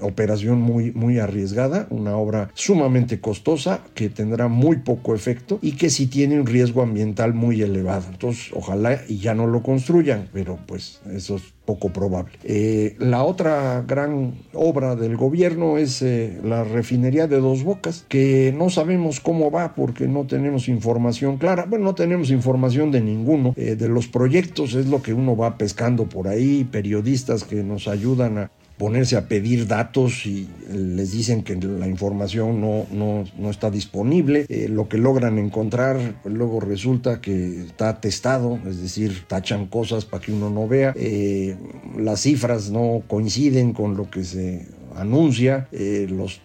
operación 0.00 0.60
muy, 0.60 0.92
muy 0.92 1.18
arriesgada, 1.18 1.86
una 1.90 2.16
obra 2.16 2.50
sumamente 2.54 3.20
costosa 3.20 3.80
que 3.94 4.08
tendrá 4.08 4.48
muy 4.48 4.78
poco 4.78 5.14
efecto 5.14 5.58
y 5.62 5.72
que 5.72 5.90
sí 5.90 6.06
tiene 6.06 6.40
un 6.40 6.46
riesgo 6.46 6.82
ambiental 6.82 7.34
muy 7.34 7.62
elevado. 7.62 8.04
Entonces, 8.10 8.50
ojalá 8.52 9.00
y 9.08 9.18
ya 9.18 9.34
no 9.34 9.46
lo 9.46 9.62
construyan, 9.62 10.28
pero 10.32 10.58
pues 10.66 11.00
eso 11.12 11.36
es 11.36 11.42
poco 11.66 11.90
probable. 11.90 12.32
Eh, 12.44 12.94
la 12.98 13.24
otra 13.24 13.84
gran 13.86 14.34
obra 14.54 14.94
del 14.96 15.16
gobierno 15.16 15.78
es 15.78 16.00
eh, 16.00 16.40
la 16.42 16.64
refinería 16.64 17.26
de 17.26 17.40
Dos 17.40 17.64
Bocas, 17.64 18.06
que 18.08 18.54
no 18.56 18.70
sabemos 18.70 19.20
cómo 19.20 19.50
va 19.50 19.74
porque 19.74 20.06
no 20.06 20.26
tenemos 20.26 20.68
información 20.68 21.36
clara. 21.36 21.66
Bueno, 21.68 21.86
no 21.86 21.94
tenemos 21.94 22.30
información 22.30 22.90
de 22.92 23.00
ninguno 23.00 23.52
eh, 23.56 23.74
de 23.74 23.88
los 23.88 24.06
proyectos, 24.06 24.74
es 24.74 24.86
lo 24.86 25.02
que 25.02 25.12
uno 25.12 25.36
va 25.36 25.58
pescando 25.58 26.08
por 26.08 26.28
ahí, 26.28 26.64
periodistas 26.64 27.44
que 27.44 27.62
nos 27.62 27.88
ayudan 27.88 28.38
a 28.38 28.50
ponerse 28.78 29.16
a 29.16 29.26
pedir 29.26 29.66
datos 29.66 30.26
y 30.26 30.48
les 30.70 31.12
dicen 31.12 31.42
que 31.42 31.56
la 31.56 31.86
información 31.86 32.60
no, 32.60 32.86
no, 32.92 33.50
está 33.50 33.70
disponible. 33.70 34.46
Eh, 34.48 34.68
lo 34.68 34.88
que 34.88 34.98
logran 34.98 35.38
encontrar, 35.38 36.20
pues 36.22 36.34
luego 36.34 36.60
resulta 36.60 37.20
que 37.20 37.62
está 37.62 38.00
testado, 38.00 38.58
es 38.66 38.80
decir, 38.82 39.24
tachan 39.26 39.66
cosas 39.66 40.04
para 40.04 40.22
que 40.22 40.32
uno 40.32 40.50
no 40.50 40.68
vea. 40.68 40.92
Eh, 40.96 41.56
las 41.96 42.20
cifras 42.20 42.70
no 42.70 43.02
coinciden 43.06 43.72
con 43.72 43.96
lo 43.96 44.10
que 44.10 44.24
se 44.24 44.66
anuncia, 44.94 45.68
eh, 45.72 46.06
los 46.10 46.40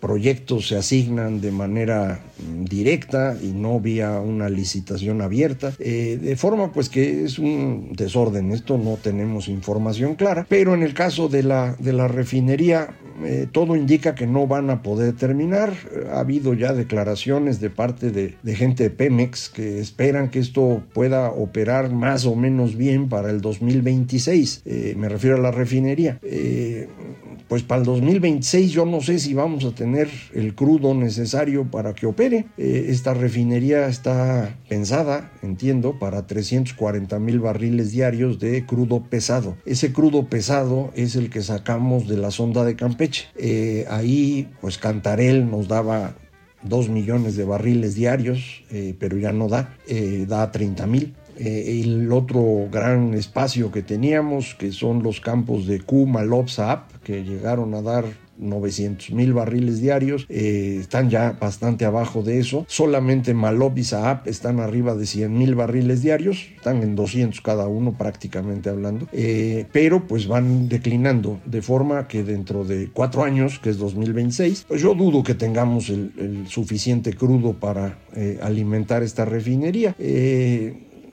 proyectos 0.00 0.68
se 0.68 0.76
asignan 0.76 1.40
de 1.40 1.50
manera 1.50 2.20
mm, 2.38 2.64
directa 2.64 3.36
y 3.40 3.48
no 3.48 3.80
vía 3.80 4.20
una 4.20 4.48
licitación 4.48 5.22
abierta, 5.22 5.72
eh, 5.78 6.18
de 6.20 6.36
forma 6.36 6.72
pues 6.72 6.88
que 6.88 7.24
es 7.24 7.38
un 7.38 7.92
desorden, 7.92 8.52
esto 8.52 8.78
no 8.78 8.96
tenemos 8.96 9.48
información 9.48 10.14
clara, 10.14 10.46
pero 10.48 10.74
en 10.74 10.82
el 10.82 10.94
caso 10.94 11.28
de 11.28 11.42
la, 11.42 11.76
de 11.78 11.92
la 11.92 12.08
refinería 12.08 12.90
eh, 13.24 13.46
todo 13.50 13.76
indica 13.76 14.14
que 14.14 14.26
no 14.26 14.46
van 14.46 14.70
a 14.70 14.82
poder 14.82 15.14
terminar, 15.14 15.74
ha 16.10 16.20
habido 16.20 16.54
ya 16.54 16.72
declaraciones 16.72 17.60
de 17.60 17.68
parte 17.68 18.10
de, 18.10 18.34
gente 18.54 18.84
de 18.84 18.90
Pemex 18.90 19.50
que 19.50 19.78
esperan 19.78 20.30
que 20.30 20.38
esto 20.38 20.82
pueda 20.94 21.30
operar 21.30 21.92
más 21.92 22.24
o 22.24 22.34
menos 22.34 22.76
bien 22.76 23.08
para 23.08 23.30
el 23.30 23.40
2026, 23.40 24.62
eh, 24.64 24.94
me 24.96 25.08
refiero 25.08 25.36
a 25.36 25.40
la 25.40 25.50
refinería 25.50 26.18
pues 27.50 27.64
para 27.64 27.80
el 27.80 27.86
2026 27.86 28.70
yo 28.70 28.86
no 28.86 29.00
sé 29.00 29.18
si 29.18 29.34
vamos 29.34 29.64
a 29.64 29.74
tener 29.74 30.08
el 30.32 30.54
crudo 30.54 30.94
necesario 30.94 31.68
para 31.68 31.94
que 31.96 32.06
opere. 32.06 32.46
Eh, 32.56 32.86
esta 32.90 33.12
refinería 33.12 33.88
está 33.88 34.56
pensada, 34.68 35.32
entiendo, 35.42 35.98
para 35.98 36.28
340 36.28 37.18
mil 37.18 37.40
barriles 37.40 37.90
diarios 37.90 38.38
de 38.38 38.64
crudo 38.64 39.02
pesado. 39.02 39.56
Ese 39.66 39.92
crudo 39.92 40.26
pesado 40.26 40.92
es 40.94 41.16
el 41.16 41.28
que 41.28 41.42
sacamos 41.42 42.06
de 42.06 42.18
la 42.18 42.30
sonda 42.30 42.64
de 42.64 42.76
Campeche. 42.76 43.26
Eh, 43.34 43.84
ahí, 43.90 44.48
pues 44.60 44.78
Cantarel 44.78 45.50
nos 45.50 45.66
daba 45.66 46.14
2 46.62 46.88
millones 46.88 47.34
de 47.34 47.46
barriles 47.46 47.96
diarios, 47.96 48.62
eh, 48.70 48.94
pero 48.96 49.18
ya 49.18 49.32
no 49.32 49.48
da, 49.48 49.76
da 50.28 50.52
30 50.52 50.86
mil. 50.86 51.16
el 51.36 52.12
otro 52.12 52.68
gran 52.70 53.14
espacio 53.14 53.72
que 53.72 53.82
teníamos, 53.82 54.54
que 54.54 54.70
son 54.70 55.02
los 55.02 55.20
campos 55.20 55.66
de 55.66 55.80
Kuma, 55.80 56.22
Lopsa, 56.22 56.86
que 57.02 57.24
llegaron 57.24 57.74
a 57.74 57.82
dar 57.82 58.04
900 58.40 59.10
mil 59.12 59.32
barriles 59.32 59.80
diarios, 59.80 60.26
eh, 60.28 60.78
están 60.80 61.10
ya 61.10 61.36
bastante 61.38 61.84
abajo 61.84 62.22
de 62.22 62.38
eso. 62.38 62.64
Solamente 62.68 63.34
Malop 63.34 63.76
y 63.78 63.84
Saab 63.84 64.26
están 64.26 64.60
arriba 64.60 64.94
de 64.94 65.06
100 65.06 65.36
mil 65.36 65.54
barriles 65.54 66.02
diarios, 66.02 66.48
están 66.56 66.82
en 66.82 66.96
200 66.96 67.40
cada 67.42 67.68
uno 67.68 67.96
prácticamente 67.96 68.70
hablando, 68.70 69.06
eh, 69.12 69.66
pero 69.72 70.06
pues 70.06 70.26
van 70.26 70.68
declinando 70.68 71.38
de 71.44 71.62
forma 71.62 72.08
que 72.08 72.24
dentro 72.24 72.64
de 72.64 72.88
cuatro 72.92 73.24
años, 73.24 73.58
que 73.58 73.70
es 73.70 73.78
2026, 73.78 74.64
pues 74.68 74.80
yo 74.80 74.94
dudo 74.94 75.22
que 75.22 75.34
tengamos 75.34 75.90
el, 75.90 76.10
suficiente 76.48 77.12
crudo 77.12 77.52
para 77.54 77.98
eh, 78.14 78.38
alimentar 78.42 79.02
esta 79.02 79.24
refinería 79.24 79.94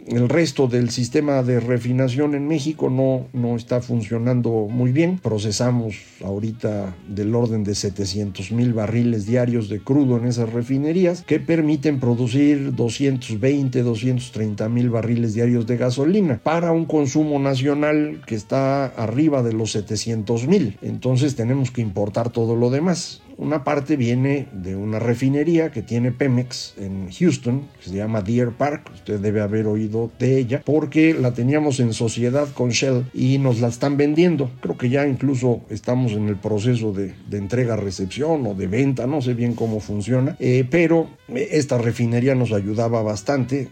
el 0.07 0.29
resto 0.29 0.67
del 0.67 0.89
sistema 0.89 1.43
de 1.43 1.59
refinación 1.59 2.33
en 2.33 2.47
México 2.47 2.89
no, 2.89 3.27
no 3.33 3.55
está 3.55 3.81
funcionando 3.81 4.67
muy 4.69 4.91
bien. 4.91 5.19
Procesamos 5.19 5.95
ahorita 6.23 6.95
del 7.07 7.35
orden 7.35 7.63
de 7.63 7.75
700 7.75 8.51
mil 8.51 8.73
barriles 8.73 9.25
diarios 9.25 9.69
de 9.69 9.79
crudo 9.79 10.17
en 10.17 10.25
esas 10.25 10.51
refinerías 10.51 11.23
que 11.23 11.39
permiten 11.39 11.99
producir 11.99 12.73
220, 12.73 13.83
230 13.83 14.69
mil 14.69 14.89
barriles 14.89 15.33
diarios 15.33 15.67
de 15.67 15.77
gasolina 15.77 16.39
para 16.41 16.71
un 16.71 16.85
consumo 16.85 17.39
nacional 17.39 18.21
que 18.25 18.35
está 18.35 18.85
arriba 18.85 19.43
de 19.43 19.53
los 19.53 19.71
700 19.71 20.47
mil. 20.47 20.77
Entonces 20.81 21.35
tenemos 21.35 21.71
que 21.71 21.81
importar 21.81 22.29
todo 22.29 22.55
lo 22.55 22.69
demás. 22.69 23.21
Una 23.37 23.63
parte 23.63 23.97
viene 23.97 24.47
de 24.51 24.75
una 24.75 24.97
refinería 24.97 25.71
que 25.71 25.83
tiene 25.83 26.11
Pemex 26.11 26.73
en 26.77 27.11
Houston, 27.11 27.67
que 27.79 27.91
se 27.91 27.95
llama 27.95 28.23
Deer 28.23 28.49
Park, 28.49 28.89
usted 28.95 29.19
debe 29.19 29.41
haber 29.41 29.67
oído 29.67 30.09
de 30.17 30.39
ella, 30.39 30.63
porque 30.65 31.13
la 31.13 31.35
teníamos 31.35 31.79
en 31.79 31.93
sociedad 31.93 32.47
con 32.55 32.69
Shell 32.69 33.05
y 33.13 33.37
nos 33.37 33.59
la 33.59 33.67
están 33.67 33.95
vendiendo. 33.95 34.49
Creo 34.59 34.75
que 34.75 34.89
ya 34.89 35.05
incluso 35.07 35.61
estamos 35.69 36.13
en 36.13 36.29
el 36.29 36.37
proceso 36.37 36.93
de, 36.93 37.13
entrega-recepción 37.31 38.47
o 38.47 38.55
de 38.55 38.65
venta, 38.65 39.05
no 39.05 39.21
sé 39.21 39.35
bien 39.35 39.53
cómo 39.53 39.79
funciona, 39.81 40.35
eh, 40.39 40.65
pero 40.67 41.07
esta 41.35 41.77
refinería 41.77 42.33
nos 42.33 42.51
ayudaba 42.51 43.03
bastante. 43.03 43.69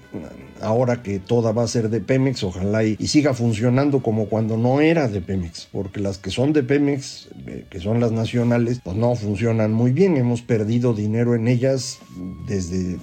Ahora 0.65 1.03
que 1.03 1.19
toda 1.19 1.51
va 1.51 1.63
a 1.63 1.67
ser 1.67 1.89
de 1.89 2.01
Pemex, 2.01 2.43
ojalá 2.43 2.84
y, 2.84 2.95
siga 3.07 3.34
funcionando 3.34 4.01
como 4.01 4.25
cuando 4.25 4.57
no 4.57 4.81
era 4.81 5.07
de 5.07 5.22
Pemex, 5.22 5.67
porque 5.72 6.00
las 6.00 6.17
que 6.17 6.31
son 6.31 6.53
de 6.53 6.63
Pemex, 6.63 7.29
eh, 7.48 7.65
que 7.69 7.79
son 7.79 8.00
las 8.00 8.12
nacionales, 8.12 8.81
pues 8.84 8.95
no 8.98 9.15
funcionan 9.15 9.72
muy 9.72 9.91
bien. 9.91 10.17
Hemos 10.17 10.41
perdido 10.41 10.93
dinero 10.93 11.36
en 11.36 11.48
ellas 11.48 12.00
desde 12.48 12.98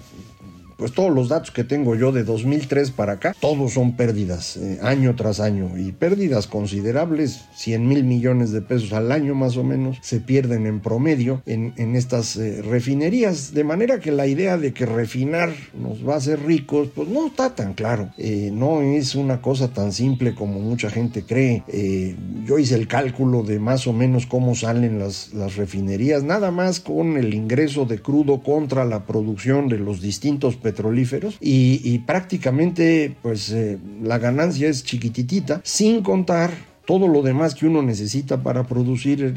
pues 0.82 0.94
todos 0.94 1.14
los 1.14 1.28
datos 1.28 1.52
que 1.52 1.62
tengo 1.62 1.94
yo 1.94 2.10
de 2.10 2.24
2003 2.24 2.90
para 2.90 3.12
acá, 3.12 3.36
todos 3.38 3.74
son 3.74 3.92
pérdidas, 3.92 4.56
eh, 4.56 4.80
año 4.82 5.14
tras 5.14 5.38
año, 5.38 5.78
y 5.78 5.92
pérdidas 5.92 6.48
considerables, 6.48 7.42
100 7.54 7.86
mil 7.86 8.02
millones 8.02 8.50
de 8.50 8.62
pesos 8.62 8.92
al 8.92 9.12
año 9.12 9.36
más 9.36 9.56
o 9.56 9.62
menos, 9.62 9.98
se 10.00 10.18
pierden 10.18 10.66
en 10.66 10.80
promedio 10.80 11.40
en, 11.46 11.94
estas 11.94 12.34
eh, 12.34 12.62
refinerías, 12.62 13.54
de 13.54 13.62
manera 13.62 14.00
que 14.00 14.10
la 14.10 14.26
idea 14.26 14.58
de 14.58 14.72
que 14.72 14.84
refinar 14.84 15.50
nos 15.72 16.04
va 16.04 16.14
a 16.14 16.16
hacer 16.16 16.42
ricos, 16.42 16.88
pues 16.92 17.06
no 17.06 17.28
está 17.28 17.54
tan 17.54 17.74
claro, 17.74 18.10
eh, 18.18 18.50
no 18.52 18.82
es 18.82 19.14
una 19.14 19.40
cosa 19.40 19.68
tan 19.68 19.92
simple 19.92 20.34
como 20.34 20.58
mucha 20.58 20.90
gente 20.90 21.22
cree. 21.22 21.62
yo 22.44 22.58
hice 22.58 22.74
el 22.74 22.88
cálculo 22.88 23.44
de 23.44 23.60
más 23.60 23.86
o 23.86 23.92
menos 23.92 24.26
cómo 24.26 24.56
salen 24.56 24.98
las, 24.98 25.32
las 25.32 25.54
refinerías, 25.54 26.24
nada 26.24 26.50
más 26.50 26.80
con 26.80 27.16
el 27.18 27.34
ingreso 27.34 27.84
de 27.84 28.00
crudo 28.00 28.42
contra 28.42 28.84
la 28.84 29.06
producción 29.06 29.68
de 29.68 29.78
los 29.78 30.00
distintos 30.00 30.56
petrolíferos 30.72 31.36
y, 31.40 31.98
prácticamente 32.00 33.14
pues 33.22 33.50
eh, 33.50 33.78
la 34.02 34.18
ganancia 34.18 34.68
es 34.68 34.84
chiquititita 34.84 35.60
sin 35.64 36.02
contar 36.02 36.50
todo 36.84 37.08
lo 37.08 37.22
demás 37.22 37.54
que 37.54 37.66
uno 37.66 37.82
necesita 37.82 38.42
para 38.42 38.64
producir 38.64 39.34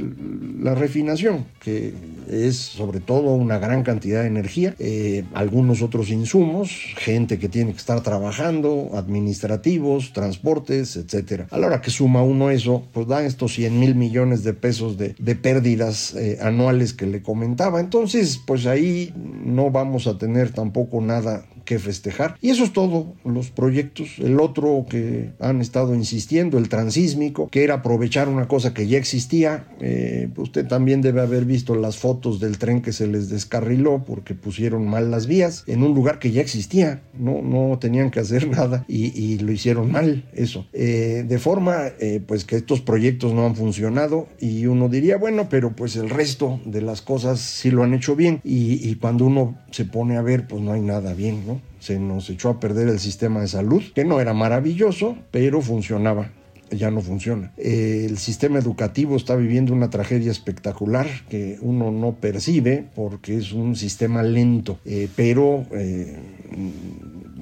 la 0.61 0.75
refinación, 0.75 1.45
que 1.59 1.93
es 2.29 2.57
sobre 2.57 2.99
todo 2.99 3.33
una 3.33 3.59
gran 3.59 3.83
cantidad 3.83 4.21
de 4.21 4.27
energía, 4.27 4.75
eh, 4.79 5.23
algunos 5.33 5.81
otros 5.81 6.09
insumos, 6.09 6.71
gente 6.97 7.37
que 7.37 7.49
tiene 7.49 7.71
que 7.71 7.77
estar 7.77 8.01
trabajando, 8.01 8.91
administrativos, 8.93 10.13
transportes, 10.13 10.95
etcétera. 10.95 11.47
A 11.51 11.57
la 11.57 11.67
hora 11.67 11.81
que 11.81 11.91
suma 11.91 12.23
uno 12.23 12.49
eso, 12.49 12.83
pues 12.93 13.07
da 13.07 13.23
estos 13.23 13.53
100 13.53 13.79
mil 13.79 13.95
millones 13.95 14.43
de 14.43 14.53
pesos 14.53 14.97
de, 14.97 15.13
pérdidas 15.35 16.15
eh, 16.15 16.39
anuales 16.41 16.93
que 16.93 17.05
le 17.05 17.21
comentaba. 17.21 17.79
Entonces, 17.79 18.41
pues 18.43 18.65
ahí 18.65 19.13
no 19.15 19.69
vamos 19.69 20.07
a 20.07 20.17
tener 20.17 20.51
tampoco 20.51 21.01
nada 21.01 21.45
que 21.65 21.79
festejar. 21.79 22.37
Y 22.41 22.51
eso 22.51 22.63
es 22.63 22.71
todo, 22.71 23.13
los 23.25 23.49
proyectos. 23.49 24.19
El 24.19 24.39
otro 24.39 24.85
que 24.89 25.31
han 25.39 25.61
estado 25.61 25.95
insistiendo, 25.95 26.57
el 26.57 26.69
transísmico, 26.69 27.49
que 27.49 27.63
era 27.63 27.75
aprovechar 27.75 28.29
una 28.29 28.47
cosa 28.47 28.73
que 28.73 28.87
ya 28.87 28.97
existía. 28.97 29.67
Eh, 29.81 30.29
usted 30.37 30.67
también 30.67 31.01
debe 31.01 31.21
haber 31.21 31.45
visto 31.45 31.75
las 31.75 31.97
fotos 31.97 32.39
del 32.39 32.57
tren 32.57 32.81
que 32.81 32.93
se 32.93 33.07
les 33.07 33.29
descarriló 33.29 34.03
porque 34.05 34.35
pusieron 34.35 34.87
mal 34.87 35.11
las 35.11 35.27
vías 35.27 35.63
en 35.67 35.83
un 35.83 35.93
lugar 35.93 36.19
que 36.19 36.31
ya 36.31 36.41
existía. 36.41 37.01
No, 37.17 37.41
no 37.41 37.77
tenían 37.79 38.11
que 38.11 38.19
hacer 38.19 38.47
nada 38.49 38.85
y, 38.87 39.39
lo 39.39 39.51
hicieron 39.51 39.91
mal, 39.91 40.23
eso. 40.33 40.67
Eh, 40.71 41.25
de 41.27 41.39
forma, 41.39 41.87
eh, 41.99 42.21
pues 42.25 42.45
que 42.45 42.55
estos 42.55 42.81
proyectos 42.81 43.33
no 43.33 43.45
han 43.45 43.55
funcionado 43.55 44.27
y 44.39 44.67
uno 44.67 44.87
diría, 44.87 45.17
bueno, 45.17 45.47
pero 45.49 45.75
pues 45.75 45.95
el 45.95 46.09
resto 46.09 46.59
de 46.65 46.81
las 46.81 47.01
cosas 47.01 47.39
sí 47.39 47.71
lo 47.71 47.83
han 47.83 47.93
hecho 47.93 48.15
bien 48.15 48.39
y, 48.43 48.87
y 48.87 48.95
cuando 48.95 49.25
uno 49.25 49.57
se 49.71 49.85
pone 49.85 50.17
a 50.17 50.21
ver, 50.21 50.47
pues 50.47 50.61
no 50.61 50.71
hay 50.71 50.81
nada 50.81 51.13
bien, 51.13 51.45
¿no? 51.45 51.54
Se 51.85 51.99
nos 51.99 52.31
echó 52.31 52.49
a 52.49 52.59
perder 52.59 52.87
el 52.87 52.99
sistema 52.99 53.41
de 53.41 53.47
salud, 53.47 53.83
que 53.93 54.05
no 54.05 54.19
era 54.19 54.33
maravilloso, 54.33 55.15
pero 55.29 55.61
funcionaba 55.61 56.31
ya 56.71 56.89
no 56.89 57.01
funciona. 57.01 57.53
el 57.57 58.17
sistema 58.17 58.57
educativo 58.57 59.15
está 59.15 59.35
viviendo 59.35 59.71
una 59.71 59.91
tragedia 59.91 60.31
espectacular 60.31 61.07
que 61.29 61.59
uno 61.61 61.91
no 61.91 62.15
percibe 62.15 62.85
porque 62.95 63.37
es 63.37 63.53
un 63.53 63.75
sistema 63.75 64.23
lento, 64.23 64.79
eh, 64.83 65.07
pero 65.15 65.65
eh, 65.71 66.17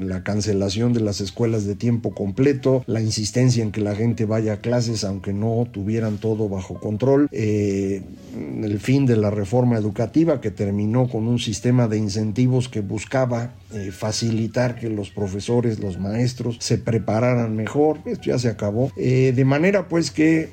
la 0.03 0.23
cancelación 0.23 0.93
de 0.93 0.99
las 0.99 1.21
escuelas 1.21 1.65
de 1.65 1.75
tiempo 1.75 2.13
completo, 2.13 2.83
la 2.87 3.01
insistencia 3.01 3.63
en 3.63 3.71
que 3.71 3.81
la 3.81 3.95
gente 3.95 4.25
vaya 4.25 4.53
a 4.53 4.57
clases 4.57 5.03
aunque 5.03 5.33
no 5.33 5.67
tuvieran 5.71 6.17
todo 6.17 6.49
bajo 6.49 6.79
control, 6.79 7.27
eh, 7.31 8.01
el 8.61 8.79
fin 8.79 9.05
de 9.05 9.17
la 9.17 9.29
reforma 9.29 9.77
educativa 9.77 10.41
que 10.41 10.51
terminó 10.51 11.07
con 11.07 11.27
un 11.27 11.39
sistema 11.39 11.87
de 11.87 11.97
incentivos 11.97 12.69
que 12.69 12.81
buscaba 12.81 13.53
eh, 13.73 13.91
facilitar 13.91 14.75
que 14.75 14.89
los 14.89 15.09
profesores, 15.09 15.79
los 15.79 15.99
maestros 15.99 16.57
se 16.59 16.77
prepararan 16.77 17.55
mejor, 17.55 17.99
esto 18.05 18.25
ya 18.25 18.39
se 18.39 18.49
acabó, 18.49 18.91
eh, 18.97 19.33
de 19.35 19.45
manera 19.45 19.87
pues 19.87 20.11
que 20.11 20.49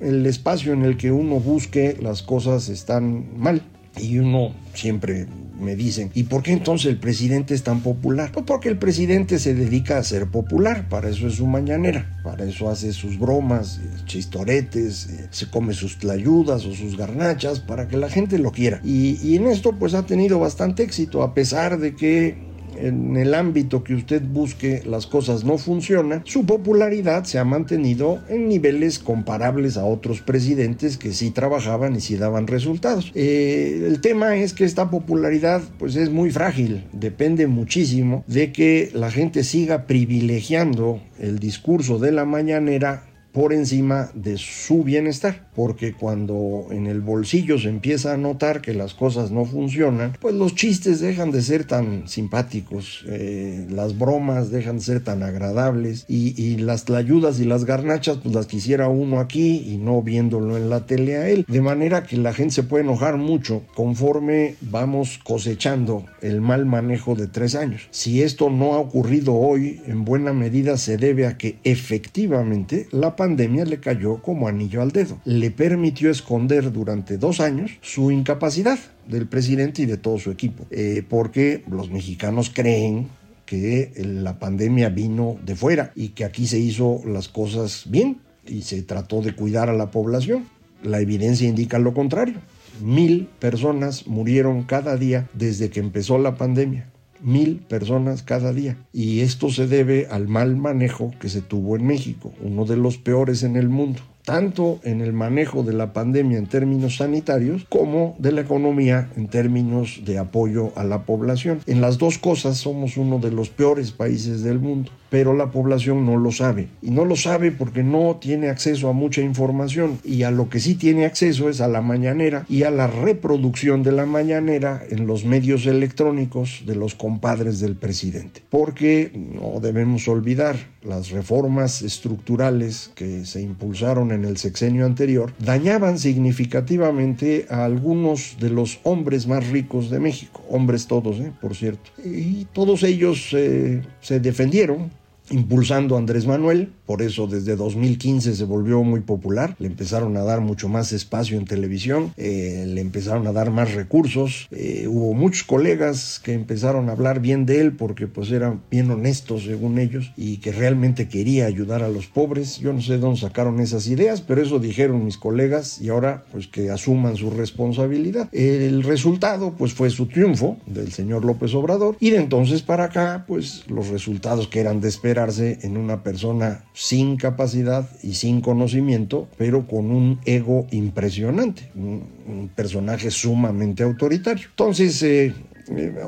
el 0.00 0.26
espacio 0.26 0.72
en 0.72 0.84
el 0.84 0.96
que 0.96 1.12
uno 1.12 1.40
busque 1.40 1.96
las 2.00 2.22
cosas 2.22 2.68
están 2.68 3.38
mal 3.38 3.62
y 4.00 4.18
uno 4.18 4.54
siempre 4.74 5.26
me 5.58 5.76
dicen, 5.76 6.10
¿y 6.14 6.24
por 6.24 6.42
qué 6.42 6.52
entonces 6.52 6.86
el 6.86 6.98
presidente 6.98 7.54
es 7.54 7.62
tan 7.62 7.80
popular? 7.80 8.30
Pues 8.32 8.44
porque 8.46 8.68
el 8.68 8.78
presidente 8.78 9.38
se 9.38 9.54
dedica 9.54 9.98
a 9.98 10.02
ser 10.02 10.26
popular, 10.26 10.88
para 10.88 11.08
eso 11.08 11.26
es 11.28 11.34
su 11.34 11.46
mañanera, 11.46 12.18
para 12.22 12.44
eso 12.44 12.68
hace 12.70 12.92
sus 12.92 13.18
bromas, 13.18 13.78
eh, 13.78 14.02
chistoretes, 14.06 15.06
eh, 15.06 15.28
se 15.30 15.50
come 15.50 15.74
sus 15.74 15.98
tlayudas 15.98 16.64
o 16.66 16.74
sus 16.74 16.96
garnachas, 16.96 17.60
para 17.60 17.88
que 17.88 17.96
la 17.96 18.08
gente 18.08 18.38
lo 18.38 18.52
quiera. 18.52 18.80
Y, 18.84 19.18
y 19.22 19.36
en 19.36 19.46
esto 19.46 19.72
pues 19.78 19.94
ha 19.94 20.06
tenido 20.06 20.38
bastante 20.38 20.82
éxito, 20.82 21.22
a 21.22 21.34
pesar 21.34 21.78
de 21.78 21.94
que 21.94 22.53
en 22.78 23.16
el 23.16 23.34
ámbito 23.34 23.84
que 23.84 23.94
usted 23.94 24.22
busque 24.22 24.82
las 24.84 25.06
cosas 25.06 25.44
no 25.44 25.58
funcionan, 25.58 26.22
su 26.24 26.46
popularidad 26.46 27.24
se 27.24 27.38
ha 27.38 27.44
mantenido 27.44 28.20
en 28.28 28.48
niveles 28.48 28.98
comparables 28.98 29.76
a 29.76 29.84
otros 29.84 30.20
presidentes 30.20 30.96
que 30.96 31.12
sí 31.12 31.30
trabajaban 31.30 31.96
y 31.96 32.00
sí 32.00 32.16
daban 32.16 32.46
resultados. 32.46 33.12
Eh, 33.14 33.84
el 33.86 34.00
tema 34.00 34.36
es 34.36 34.52
que 34.52 34.64
esta 34.64 34.90
popularidad 34.90 35.62
pues 35.78 35.96
es 35.96 36.10
muy 36.10 36.30
frágil, 36.30 36.84
depende 36.92 37.46
muchísimo 37.46 38.24
de 38.26 38.52
que 38.52 38.90
la 38.94 39.10
gente 39.10 39.44
siga 39.44 39.86
privilegiando 39.86 41.00
el 41.18 41.38
discurso 41.38 41.98
de 41.98 42.12
la 42.12 42.24
mañanera 42.24 43.04
por 43.34 43.52
encima 43.52 44.10
de 44.14 44.38
su 44.38 44.84
bienestar, 44.84 45.44
porque 45.56 45.92
cuando 45.92 46.68
en 46.70 46.86
el 46.86 47.00
bolsillo 47.00 47.58
se 47.58 47.68
empieza 47.68 48.14
a 48.14 48.16
notar 48.16 48.62
que 48.62 48.74
las 48.74 48.94
cosas 48.94 49.32
no 49.32 49.44
funcionan, 49.44 50.16
pues 50.20 50.36
los 50.36 50.54
chistes 50.54 51.00
dejan 51.00 51.32
de 51.32 51.42
ser 51.42 51.64
tan 51.64 52.06
simpáticos, 52.06 53.04
eh, 53.08 53.66
las 53.68 53.98
bromas 53.98 54.52
dejan 54.52 54.76
de 54.76 54.84
ser 54.84 55.02
tan 55.02 55.24
agradables 55.24 56.04
y, 56.08 56.54
las 56.58 56.88
ayudas 56.88 57.40
y 57.40 57.44
las 57.44 57.64
garnachas 57.64 58.18
pues 58.22 58.32
las 58.32 58.46
quisiera 58.46 58.88
uno 58.88 59.18
aquí 59.18 59.64
y 59.66 59.78
no 59.78 60.00
viéndolo 60.00 60.56
en 60.56 60.70
la 60.70 60.86
tele 60.86 61.16
a 61.16 61.28
él, 61.28 61.44
de 61.48 61.60
manera 61.60 62.04
que 62.04 62.16
la 62.16 62.32
gente 62.32 62.54
se 62.54 62.62
puede 62.62 62.84
enojar 62.84 63.16
mucho 63.16 63.62
conforme 63.74 64.54
vamos 64.60 65.18
cosechando 65.24 66.06
el 66.22 66.40
mal 66.40 66.66
manejo 66.66 67.16
de 67.16 67.26
tres 67.26 67.56
años. 67.56 67.88
Si 67.90 68.22
esto 68.22 68.48
no 68.48 68.74
ha 68.74 68.78
ocurrido 68.78 69.34
hoy, 69.34 69.80
en 69.88 70.04
buena 70.04 70.32
medida 70.32 70.76
se 70.76 70.96
debe 70.96 71.26
a 71.26 71.36
que 71.36 71.56
efectivamente 71.64 72.86
la 72.92 73.16
pandemia 73.16 73.23
le 73.26 73.80
cayó 73.80 74.22
como 74.22 74.48
anillo 74.48 74.82
al 74.82 74.92
dedo. 74.92 75.20
Le 75.24 75.50
permitió 75.50 76.10
esconder 76.10 76.72
durante 76.72 77.18
dos 77.18 77.40
años 77.40 77.72
su 77.80 78.10
incapacidad 78.10 78.78
del 79.08 79.26
presidente 79.28 79.82
y 79.82 79.86
de 79.86 79.96
todo 79.96 80.18
su 80.18 80.30
equipo, 80.30 80.66
eh, 80.70 81.02
porque 81.08 81.64
los 81.70 81.90
mexicanos 81.90 82.50
creen 82.54 83.08
que 83.46 83.92
la 83.96 84.38
pandemia 84.38 84.88
vino 84.88 85.36
de 85.44 85.54
fuera 85.54 85.92
y 85.94 86.08
que 86.08 86.24
aquí 86.24 86.46
se 86.46 86.58
hizo 86.58 87.02
las 87.06 87.28
cosas 87.28 87.84
bien 87.86 88.18
y 88.46 88.62
se 88.62 88.82
trató 88.82 89.20
de 89.20 89.34
cuidar 89.34 89.68
a 89.68 89.74
la 89.74 89.90
población. 89.90 90.46
La 90.82 91.00
evidencia 91.00 91.48
indica 91.48 91.78
lo 91.78 91.94
contrario. 91.94 92.36
Mil 92.80 93.28
personas 93.38 94.06
murieron 94.06 94.64
cada 94.64 94.96
día 94.96 95.28
desde 95.34 95.70
que 95.70 95.80
empezó 95.80 96.18
la 96.18 96.34
pandemia 96.34 96.90
mil 97.24 97.58
personas 97.58 98.22
cada 98.22 98.52
día. 98.52 98.76
Y 98.92 99.20
esto 99.20 99.50
se 99.50 99.66
debe 99.66 100.06
al 100.10 100.28
mal 100.28 100.56
manejo 100.56 101.12
que 101.20 101.28
se 101.28 101.40
tuvo 101.40 101.76
en 101.76 101.86
México, 101.86 102.32
uno 102.40 102.64
de 102.64 102.76
los 102.76 102.98
peores 102.98 103.42
en 103.42 103.56
el 103.56 103.68
mundo 103.68 104.00
tanto 104.24 104.80
en 104.84 105.00
el 105.00 105.12
manejo 105.12 105.62
de 105.62 105.74
la 105.74 105.92
pandemia 105.92 106.38
en 106.38 106.46
términos 106.46 106.96
sanitarios 106.96 107.66
como 107.68 108.16
de 108.18 108.32
la 108.32 108.40
economía 108.40 109.10
en 109.16 109.28
términos 109.28 110.00
de 110.04 110.18
apoyo 110.18 110.72
a 110.76 110.84
la 110.84 111.04
población. 111.04 111.60
En 111.66 111.80
las 111.80 111.98
dos 111.98 112.18
cosas 112.18 112.56
somos 112.56 112.96
uno 112.96 113.18
de 113.18 113.30
los 113.30 113.50
peores 113.50 113.92
países 113.92 114.42
del 114.42 114.58
mundo, 114.58 114.90
pero 115.10 115.34
la 115.34 115.50
población 115.50 116.06
no 116.06 116.16
lo 116.16 116.32
sabe. 116.32 116.68
Y 116.82 116.90
no 116.90 117.04
lo 117.04 117.16
sabe 117.16 117.52
porque 117.52 117.82
no 117.82 118.16
tiene 118.20 118.48
acceso 118.48 118.88
a 118.88 118.92
mucha 118.92 119.20
información 119.20 119.98
y 120.02 120.22
a 120.22 120.30
lo 120.30 120.48
que 120.48 120.60
sí 120.60 120.74
tiene 120.74 121.04
acceso 121.04 121.48
es 121.48 121.60
a 121.60 121.68
la 121.68 121.82
mañanera 121.82 122.46
y 122.48 122.62
a 122.62 122.70
la 122.70 122.86
reproducción 122.86 123.82
de 123.82 123.92
la 123.92 124.06
mañanera 124.06 124.82
en 124.88 125.06
los 125.06 125.24
medios 125.24 125.66
electrónicos 125.66 126.62
de 126.66 126.76
los 126.76 126.94
compadres 126.94 127.60
del 127.60 127.76
presidente. 127.76 128.42
Porque 128.48 129.12
no 129.14 129.60
debemos 129.60 130.08
olvidar 130.08 130.56
las 130.82 131.10
reformas 131.10 131.82
estructurales 131.82 132.90
que 132.94 133.24
se 133.24 133.40
impulsaron 133.40 134.12
en 134.14 134.24
el 134.24 134.36
sexenio 134.36 134.86
anterior 134.86 135.32
dañaban 135.38 135.98
significativamente 135.98 137.46
a 137.50 137.64
algunos 137.64 138.36
de 138.40 138.50
los 138.50 138.80
hombres 138.82 139.26
más 139.26 139.48
ricos 139.48 139.90
de 139.90 140.00
México, 140.00 140.42
hombres 140.48 140.86
todos, 140.86 141.18
¿eh? 141.20 141.32
por 141.40 141.54
cierto. 141.54 141.90
Y 142.04 142.46
todos 142.52 142.82
ellos 142.82 143.28
eh, 143.32 143.82
se 144.00 144.20
defendieron 144.20 144.90
impulsando 145.30 145.96
a 145.96 145.98
Andrés 145.98 146.26
Manuel, 146.26 146.70
por 146.86 147.00
eso 147.00 147.26
desde 147.26 147.56
2015 147.56 148.34
se 148.34 148.44
volvió 148.44 148.82
muy 148.82 149.00
popular, 149.00 149.56
le 149.58 149.68
empezaron 149.68 150.16
a 150.16 150.22
dar 150.22 150.40
mucho 150.40 150.68
más 150.68 150.92
espacio 150.92 151.38
en 151.38 151.46
televisión, 151.46 152.12
eh, 152.16 152.64
le 152.68 152.80
empezaron 152.80 153.26
a 153.26 153.32
dar 153.32 153.50
más 153.50 153.74
recursos, 153.74 154.48
eh, 154.50 154.86
hubo 154.88 155.14
muchos 155.14 155.44
colegas 155.44 156.20
que 156.22 156.34
empezaron 156.34 156.88
a 156.88 156.92
hablar 156.92 157.20
bien 157.20 157.46
de 157.46 157.60
él 157.60 157.72
porque 157.72 158.06
pues 158.06 158.30
eran 158.30 158.60
bien 158.70 158.90
honestos 158.90 159.44
según 159.44 159.78
ellos 159.78 160.12
y 160.16 160.38
que 160.38 160.52
realmente 160.52 161.08
quería 161.08 161.46
ayudar 161.46 161.82
a 161.82 161.88
los 161.88 162.06
pobres, 162.06 162.58
yo 162.58 162.72
no 162.72 162.82
sé 162.82 162.94
de 162.94 162.98
dónde 162.98 163.20
sacaron 163.20 163.60
esas 163.60 163.86
ideas, 163.88 164.20
pero 164.20 164.42
eso 164.42 164.58
dijeron 164.58 165.04
mis 165.04 165.16
colegas 165.16 165.80
y 165.80 165.88
ahora 165.88 166.24
pues 166.32 166.48
que 166.48 166.70
asuman 166.70 167.16
su 167.16 167.30
responsabilidad. 167.30 168.28
El 168.32 168.82
resultado 168.82 169.54
pues 169.56 169.72
fue 169.72 169.90
su 169.90 170.06
triunfo 170.06 170.58
del 170.66 170.92
señor 170.92 171.24
López 171.24 171.54
Obrador 171.54 171.96
y 172.00 172.10
de 172.10 172.18
entonces 172.18 172.62
para 172.62 172.84
acá 172.84 173.24
pues 173.26 173.64
los 173.68 173.88
resultados 173.88 174.48
que 174.48 174.60
eran 174.60 174.80
de 174.80 174.88
en 175.18 175.76
una 175.76 176.02
persona 176.02 176.64
sin 176.72 177.16
capacidad 177.16 177.88
y 178.02 178.14
sin 178.14 178.40
conocimiento, 178.40 179.28
pero 179.38 179.66
con 179.66 179.90
un 179.90 180.18
ego 180.24 180.66
impresionante, 180.70 181.70
un, 181.74 182.50
personaje 182.54 183.10
sumamente 183.10 183.82
autoritario. 183.82 184.48
Entonces, 184.50 185.02
eh, 185.02 185.32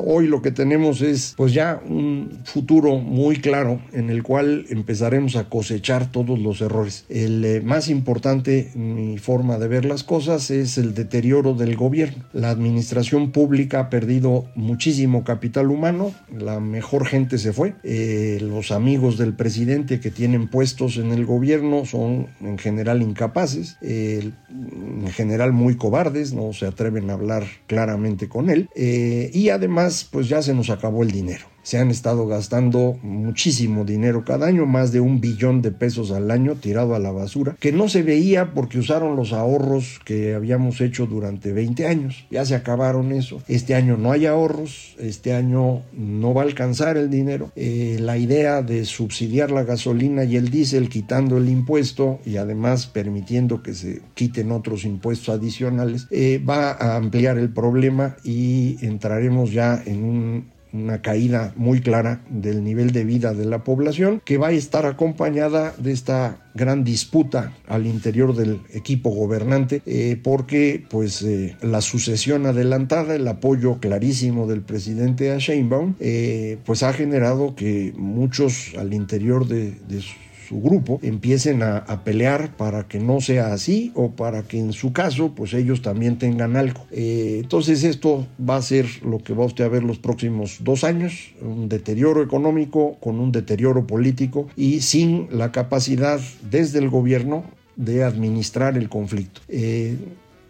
hoy 0.04 0.26
lo 0.26 0.42
que 0.42 0.50
tenemos 0.50 1.00
es 1.00 1.34
pues 1.36 1.52
ya 1.52 1.80
un 1.88 2.40
futuro 2.44 2.98
muy 2.98 3.36
claro 3.36 3.80
en 3.92 4.10
el 4.10 4.22
cual 4.22 4.66
empezaremos 4.68 5.36
a 5.36 5.48
cosechar 5.48 6.10
todos 6.10 6.38
los 6.38 6.60
errores. 6.60 7.04
El 7.08 7.44
eh, 7.44 7.60
más 7.60 7.88
importante, 7.88 8.70
mi 8.74 9.18
forma 9.18 9.58
de 9.58 9.68
ver 9.68 9.84
las 9.84 10.04
cosas, 10.04 10.50
es 10.50 10.78
el 10.78 10.94
deterioro 10.94 11.54
del 11.54 11.76
gobierno. 11.76 12.24
La 12.32 12.50
administración 12.50 13.32
pública 13.32 13.80
ha 13.80 13.90
perdido 13.90 14.46
muchísimo 14.54 15.24
capital 15.24 15.70
humano, 15.70 16.12
la 16.32 16.60
mejor 16.60 17.06
gente 17.06 17.38
se 17.38 17.52
fue, 17.52 17.74
eh, 17.82 18.38
los 18.42 18.70
amigos 18.70 19.18
del 19.18 19.34
presidente 19.34 20.00
que 20.00 20.10
tienen 20.10 20.48
puestos 20.48 20.96
en 20.96 21.12
el 21.12 21.24
gobierno 21.24 21.84
son 21.84 22.28
en 22.40 22.58
general 22.58 23.02
incapaces, 23.02 23.76
en 23.80 25.08
general 25.08 25.52
muy 25.52 25.76
cobardes, 25.76 26.32
no 26.32 26.52
se 26.52 26.66
atreven 26.66 27.10
a 27.10 27.14
hablar 27.14 27.44
claramente 27.66 28.28
con 28.28 28.50
él 28.50 28.68
y 28.74 29.45
y 29.46 29.50
además 29.50 30.08
pues 30.10 30.28
ya 30.28 30.42
se 30.42 30.52
nos 30.52 30.70
acabó 30.70 31.04
el 31.04 31.12
dinero 31.12 31.46
se 31.66 31.78
han 31.78 31.90
estado 31.90 32.28
gastando 32.28 32.96
muchísimo 33.02 33.84
dinero 33.84 34.24
cada 34.24 34.46
año, 34.46 34.66
más 34.66 34.92
de 34.92 35.00
un 35.00 35.20
billón 35.20 35.62
de 35.62 35.72
pesos 35.72 36.12
al 36.12 36.30
año 36.30 36.54
tirado 36.54 36.94
a 36.94 37.00
la 37.00 37.10
basura, 37.10 37.56
que 37.58 37.72
no 37.72 37.88
se 37.88 38.04
veía 38.04 38.54
porque 38.54 38.78
usaron 38.78 39.16
los 39.16 39.32
ahorros 39.32 40.00
que 40.04 40.34
habíamos 40.34 40.80
hecho 40.80 41.06
durante 41.06 41.52
20 41.52 41.88
años. 41.88 42.24
Ya 42.30 42.44
se 42.44 42.54
acabaron 42.54 43.10
eso. 43.10 43.42
Este 43.48 43.74
año 43.74 43.96
no 43.96 44.12
hay 44.12 44.26
ahorros, 44.26 44.94
este 45.00 45.34
año 45.34 45.82
no 45.92 46.32
va 46.32 46.42
a 46.42 46.44
alcanzar 46.44 46.96
el 46.96 47.10
dinero. 47.10 47.50
Eh, 47.56 47.96
la 47.98 48.16
idea 48.16 48.62
de 48.62 48.84
subsidiar 48.84 49.50
la 49.50 49.64
gasolina 49.64 50.22
y 50.22 50.36
el 50.36 50.50
diésel 50.50 50.88
quitando 50.88 51.36
el 51.36 51.48
impuesto 51.48 52.20
y 52.24 52.36
además 52.36 52.86
permitiendo 52.86 53.64
que 53.64 53.74
se 53.74 54.02
quiten 54.14 54.52
otros 54.52 54.84
impuestos 54.84 55.30
adicionales 55.30 56.06
eh, 56.12 56.40
va 56.48 56.70
a 56.70 56.94
ampliar 56.94 57.38
el 57.38 57.52
problema 57.52 58.14
y 58.22 58.76
entraremos 58.86 59.50
ya 59.50 59.82
en 59.84 60.04
un 60.04 60.55
una 60.82 61.02
caída 61.02 61.52
muy 61.56 61.80
clara 61.80 62.22
del 62.28 62.62
nivel 62.62 62.92
de 62.92 63.04
vida 63.04 63.34
de 63.34 63.44
la 63.44 63.64
población 63.64 64.20
que 64.24 64.38
va 64.38 64.48
a 64.48 64.52
estar 64.52 64.86
acompañada 64.86 65.74
de 65.78 65.92
esta 65.92 66.38
gran 66.54 66.84
disputa 66.84 67.52
al 67.66 67.86
interior 67.86 68.34
del 68.34 68.60
equipo 68.72 69.10
gobernante 69.10 69.82
eh, 69.86 70.18
porque 70.22 70.84
pues 70.88 71.22
eh, 71.22 71.56
la 71.62 71.80
sucesión 71.80 72.46
adelantada 72.46 73.14
el 73.14 73.28
apoyo 73.28 73.78
clarísimo 73.78 74.46
del 74.46 74.62
presidente 74.62 75.32
a 75.32 75.38
Sheinbaum 75.38 75.94
eh, 76.00 76.58
pues 76.64 76.82
ha 76.82 76.92
generado 76.92 77.54
que 77.54 77.92
muchos 77.96 78.72
al 78.78 78.94
interior 78.94 79.46
de, 79.46 79.72
de 79.88 80.02
su 80.46 80.60
grupo 80.60 81.00
empiecen 81.02 81.62
a, 81.62 81.84
pelear 82.04 82.56
para 82.56 82.86
que 82.86 82.98
no 82.98 83.20
sea 83.20 83.52
así 83.52 83.90
o 83.94 84.10
para 84.10 84.42
que 84.42 84.58
en 84.58 84.72
su 84.72 84.92
caso 84.92 85.32
pues 85.34 85.54
ellos 85.54 85.82
también 85.82 86.18
tengan 86.18 86.56
algo. 86.56 86.86
Eh, 86.92 87.38
entonces 87.42 87.82
esto 87.82 88.26
va 88.38 88.56
a 88.56 88.62
ser 88.62 88.86
lo 89.04 89.18
que 89.18 89.34
va 89.34 89.44
usted 89.44 89.64
a 89.64 89.68
ver 89.68 89.82
los 89.82 89.98
próximos 89.98 90.58
dos 90.60 90.84
años, 90.84 91.32
un 91.40 91.68
deterioro 91.68 92.22
económico 92.22 92.96
con 93.00 93.18
un 93.18 93.32
deterioro 93.32 93.86
político 93.86 94.46
y 94.56 94.80
sin 94.80 95.28
la 95.30 95.50
capacidad 95.50 96.20
desde 96.50 96.78
el 96.78 96.90
gobierno 96.90 97.44
de 97.76 98.04
administrar 98.04 98.76
el 98.76 98.88
conflicto. 98.88 99.40
Eh, 99.48 99.96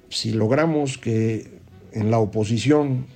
si 0.09 0.33
logramos 0.33 0.99
que 0.99 1.47
en 1.93 2.11
la 2.11 2.19
oposición 2.19 3.07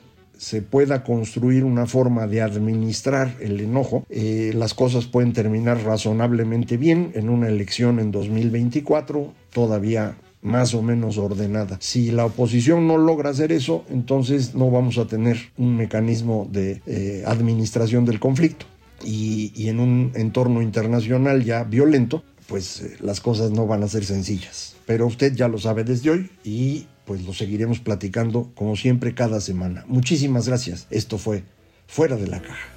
se 0.41 0.63
pueda 0.63 1.05
construir 1.05 1.65
una 1.65 1.85
forma 1.85 2.27
de 2.27 2.41
administrar 2.41 3.37
el 3.41 3.61
enojo, 3.61 4.07
eh, 4.09 4.53
las 4.55 4.73
cosas 4.73 5.05
pueden 5.05 5.35
terminar 5.35 5.85
razonablemente 5.85 6.79
bien 6.79 7.13
en 7.15 7.29
una 7.29 7.47
elección 7.47 8.01
en 8.01 8.11
2024, 8.11 9.35
todavía 9.53 10.17
más 10.41 10.73
o 10.73 10.81
menos 10.81 11.19
ordenada. 11.19 11.77
Si 11.83 12.11
la 12.11 12.25
oposición 12.25 12.87
no 12.87 12.97
logra 12.97 13.29
hacer 13.29 13.53
eso, 13.53 13.85
entonces 13.91 14.55
no 14.55 14.71
vamos 14.71 14.97
a 14.97 15.07
tener 15.07 15.37
un 15.59 15.77
mecanismo 15.77 16.49
de 16.51 16.81
eh, 16.87 17.23
administración 17.27 18.07
del 18.07 18.19
conflicto. 18.19 18.65
Y, 19.05 19.53
y, 19.55 19.69
en 19.69 19.81
un 19.81 20.13
entorno 20.15 20.61
internacional 20.61 21.43
ya 21.43 21.65
violento, 21.65 22.23
pues 22.51 22.81
eh, 22.81 22.97
las 23.01 23.21
cosas 23.21 23.53
no 23.53 23.67
van 23.69 23.85
a 23.85 23.89
ser 23.89 24.05
sencillas. 24.05 24.75
Pero 24.85 25.07
usted 25.07 25.33
ya 25.35 25.47
lo 25.47 25.59
sabe 25.59 25.85
desde 25.85 26.11
hoy 26.11 26.31
y 26.43 26.89
pues 27.07 27.23
lo 27.23 27.33
seguiremos 27.33 27.79
platicando 27.79 28.51
como 28.57 28.75
siempre 28.75 29.15
cada 29.15 29.41
semana. 29.41 29.85
Muchísimas 29.87 30.49
gracias. 30.49 30.89
Esto 30.91 31.17
fue 31.17 31.45
Fuera 31.87 32.17
de 32.17 32.27
la 32.27 32.43
Caja. 32.43 32.69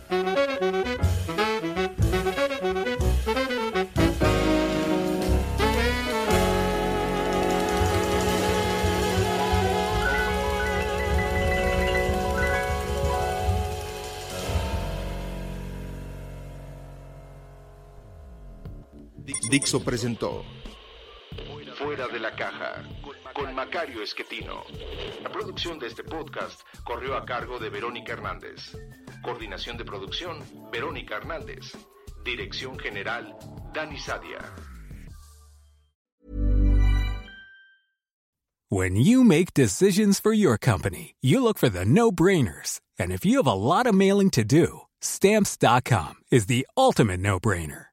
Dixo 19.25 19.83
presentó 19.83 20.43
Fuera 21.77 22.07
de 22.07 22.19
la 22.19 22.35
Caja 22.35 22.83
con 23.33 23.55
Macario 23.55 24.03
Esquetino. 24.03 24.63
La 25.23 25.31
producción 25.31 25.79
de 25.79 25.87
este 25.87 26.03
podcast 26.03 26.61
corrió 26.83 27.15
a 27.15 27.25
cargo 27.25 27.57
de 27.57 27.69
Verónica 27.69 28.13
Hernández. 28.13 28.77
Coordinación 29.23 29.77
de 29.77 29.85
producción, 29.85 30.43
Verónica 30.71 31.15
Hernández. 31.15 31.73
Dirección 32.23 32.77
General, 32.77 33.35
Dani 33.73 33.97
Sadia. 33.97 34.39
When 38.69 38.95
you 38.95 39.23
make 39.23 39.53
decisions 39.53 40.19
for 40.19 40.33
your 40.33 40.57
company, 40.57 41.15
you 41.21 41.43
look 41.43 41.57
for 41.57 41.69
the 41.69 41.85
no-brainers. 41.85 42.81
And 42.99 43.11
if 43.11 43.25
you 43.25 43.37
have 43.37 43.47
a 43.47 43.53
lot 43.53 43.87
of 43.87 43.93
mailing 43.95 44.31
to 44.31 44.43
do, 44.43 44.81
stamps.com 45.01 46.15
is 46.31 46.47
the 46.47 46.65
ultimate 46.75 47.19
no-brainer. 47.19 47.92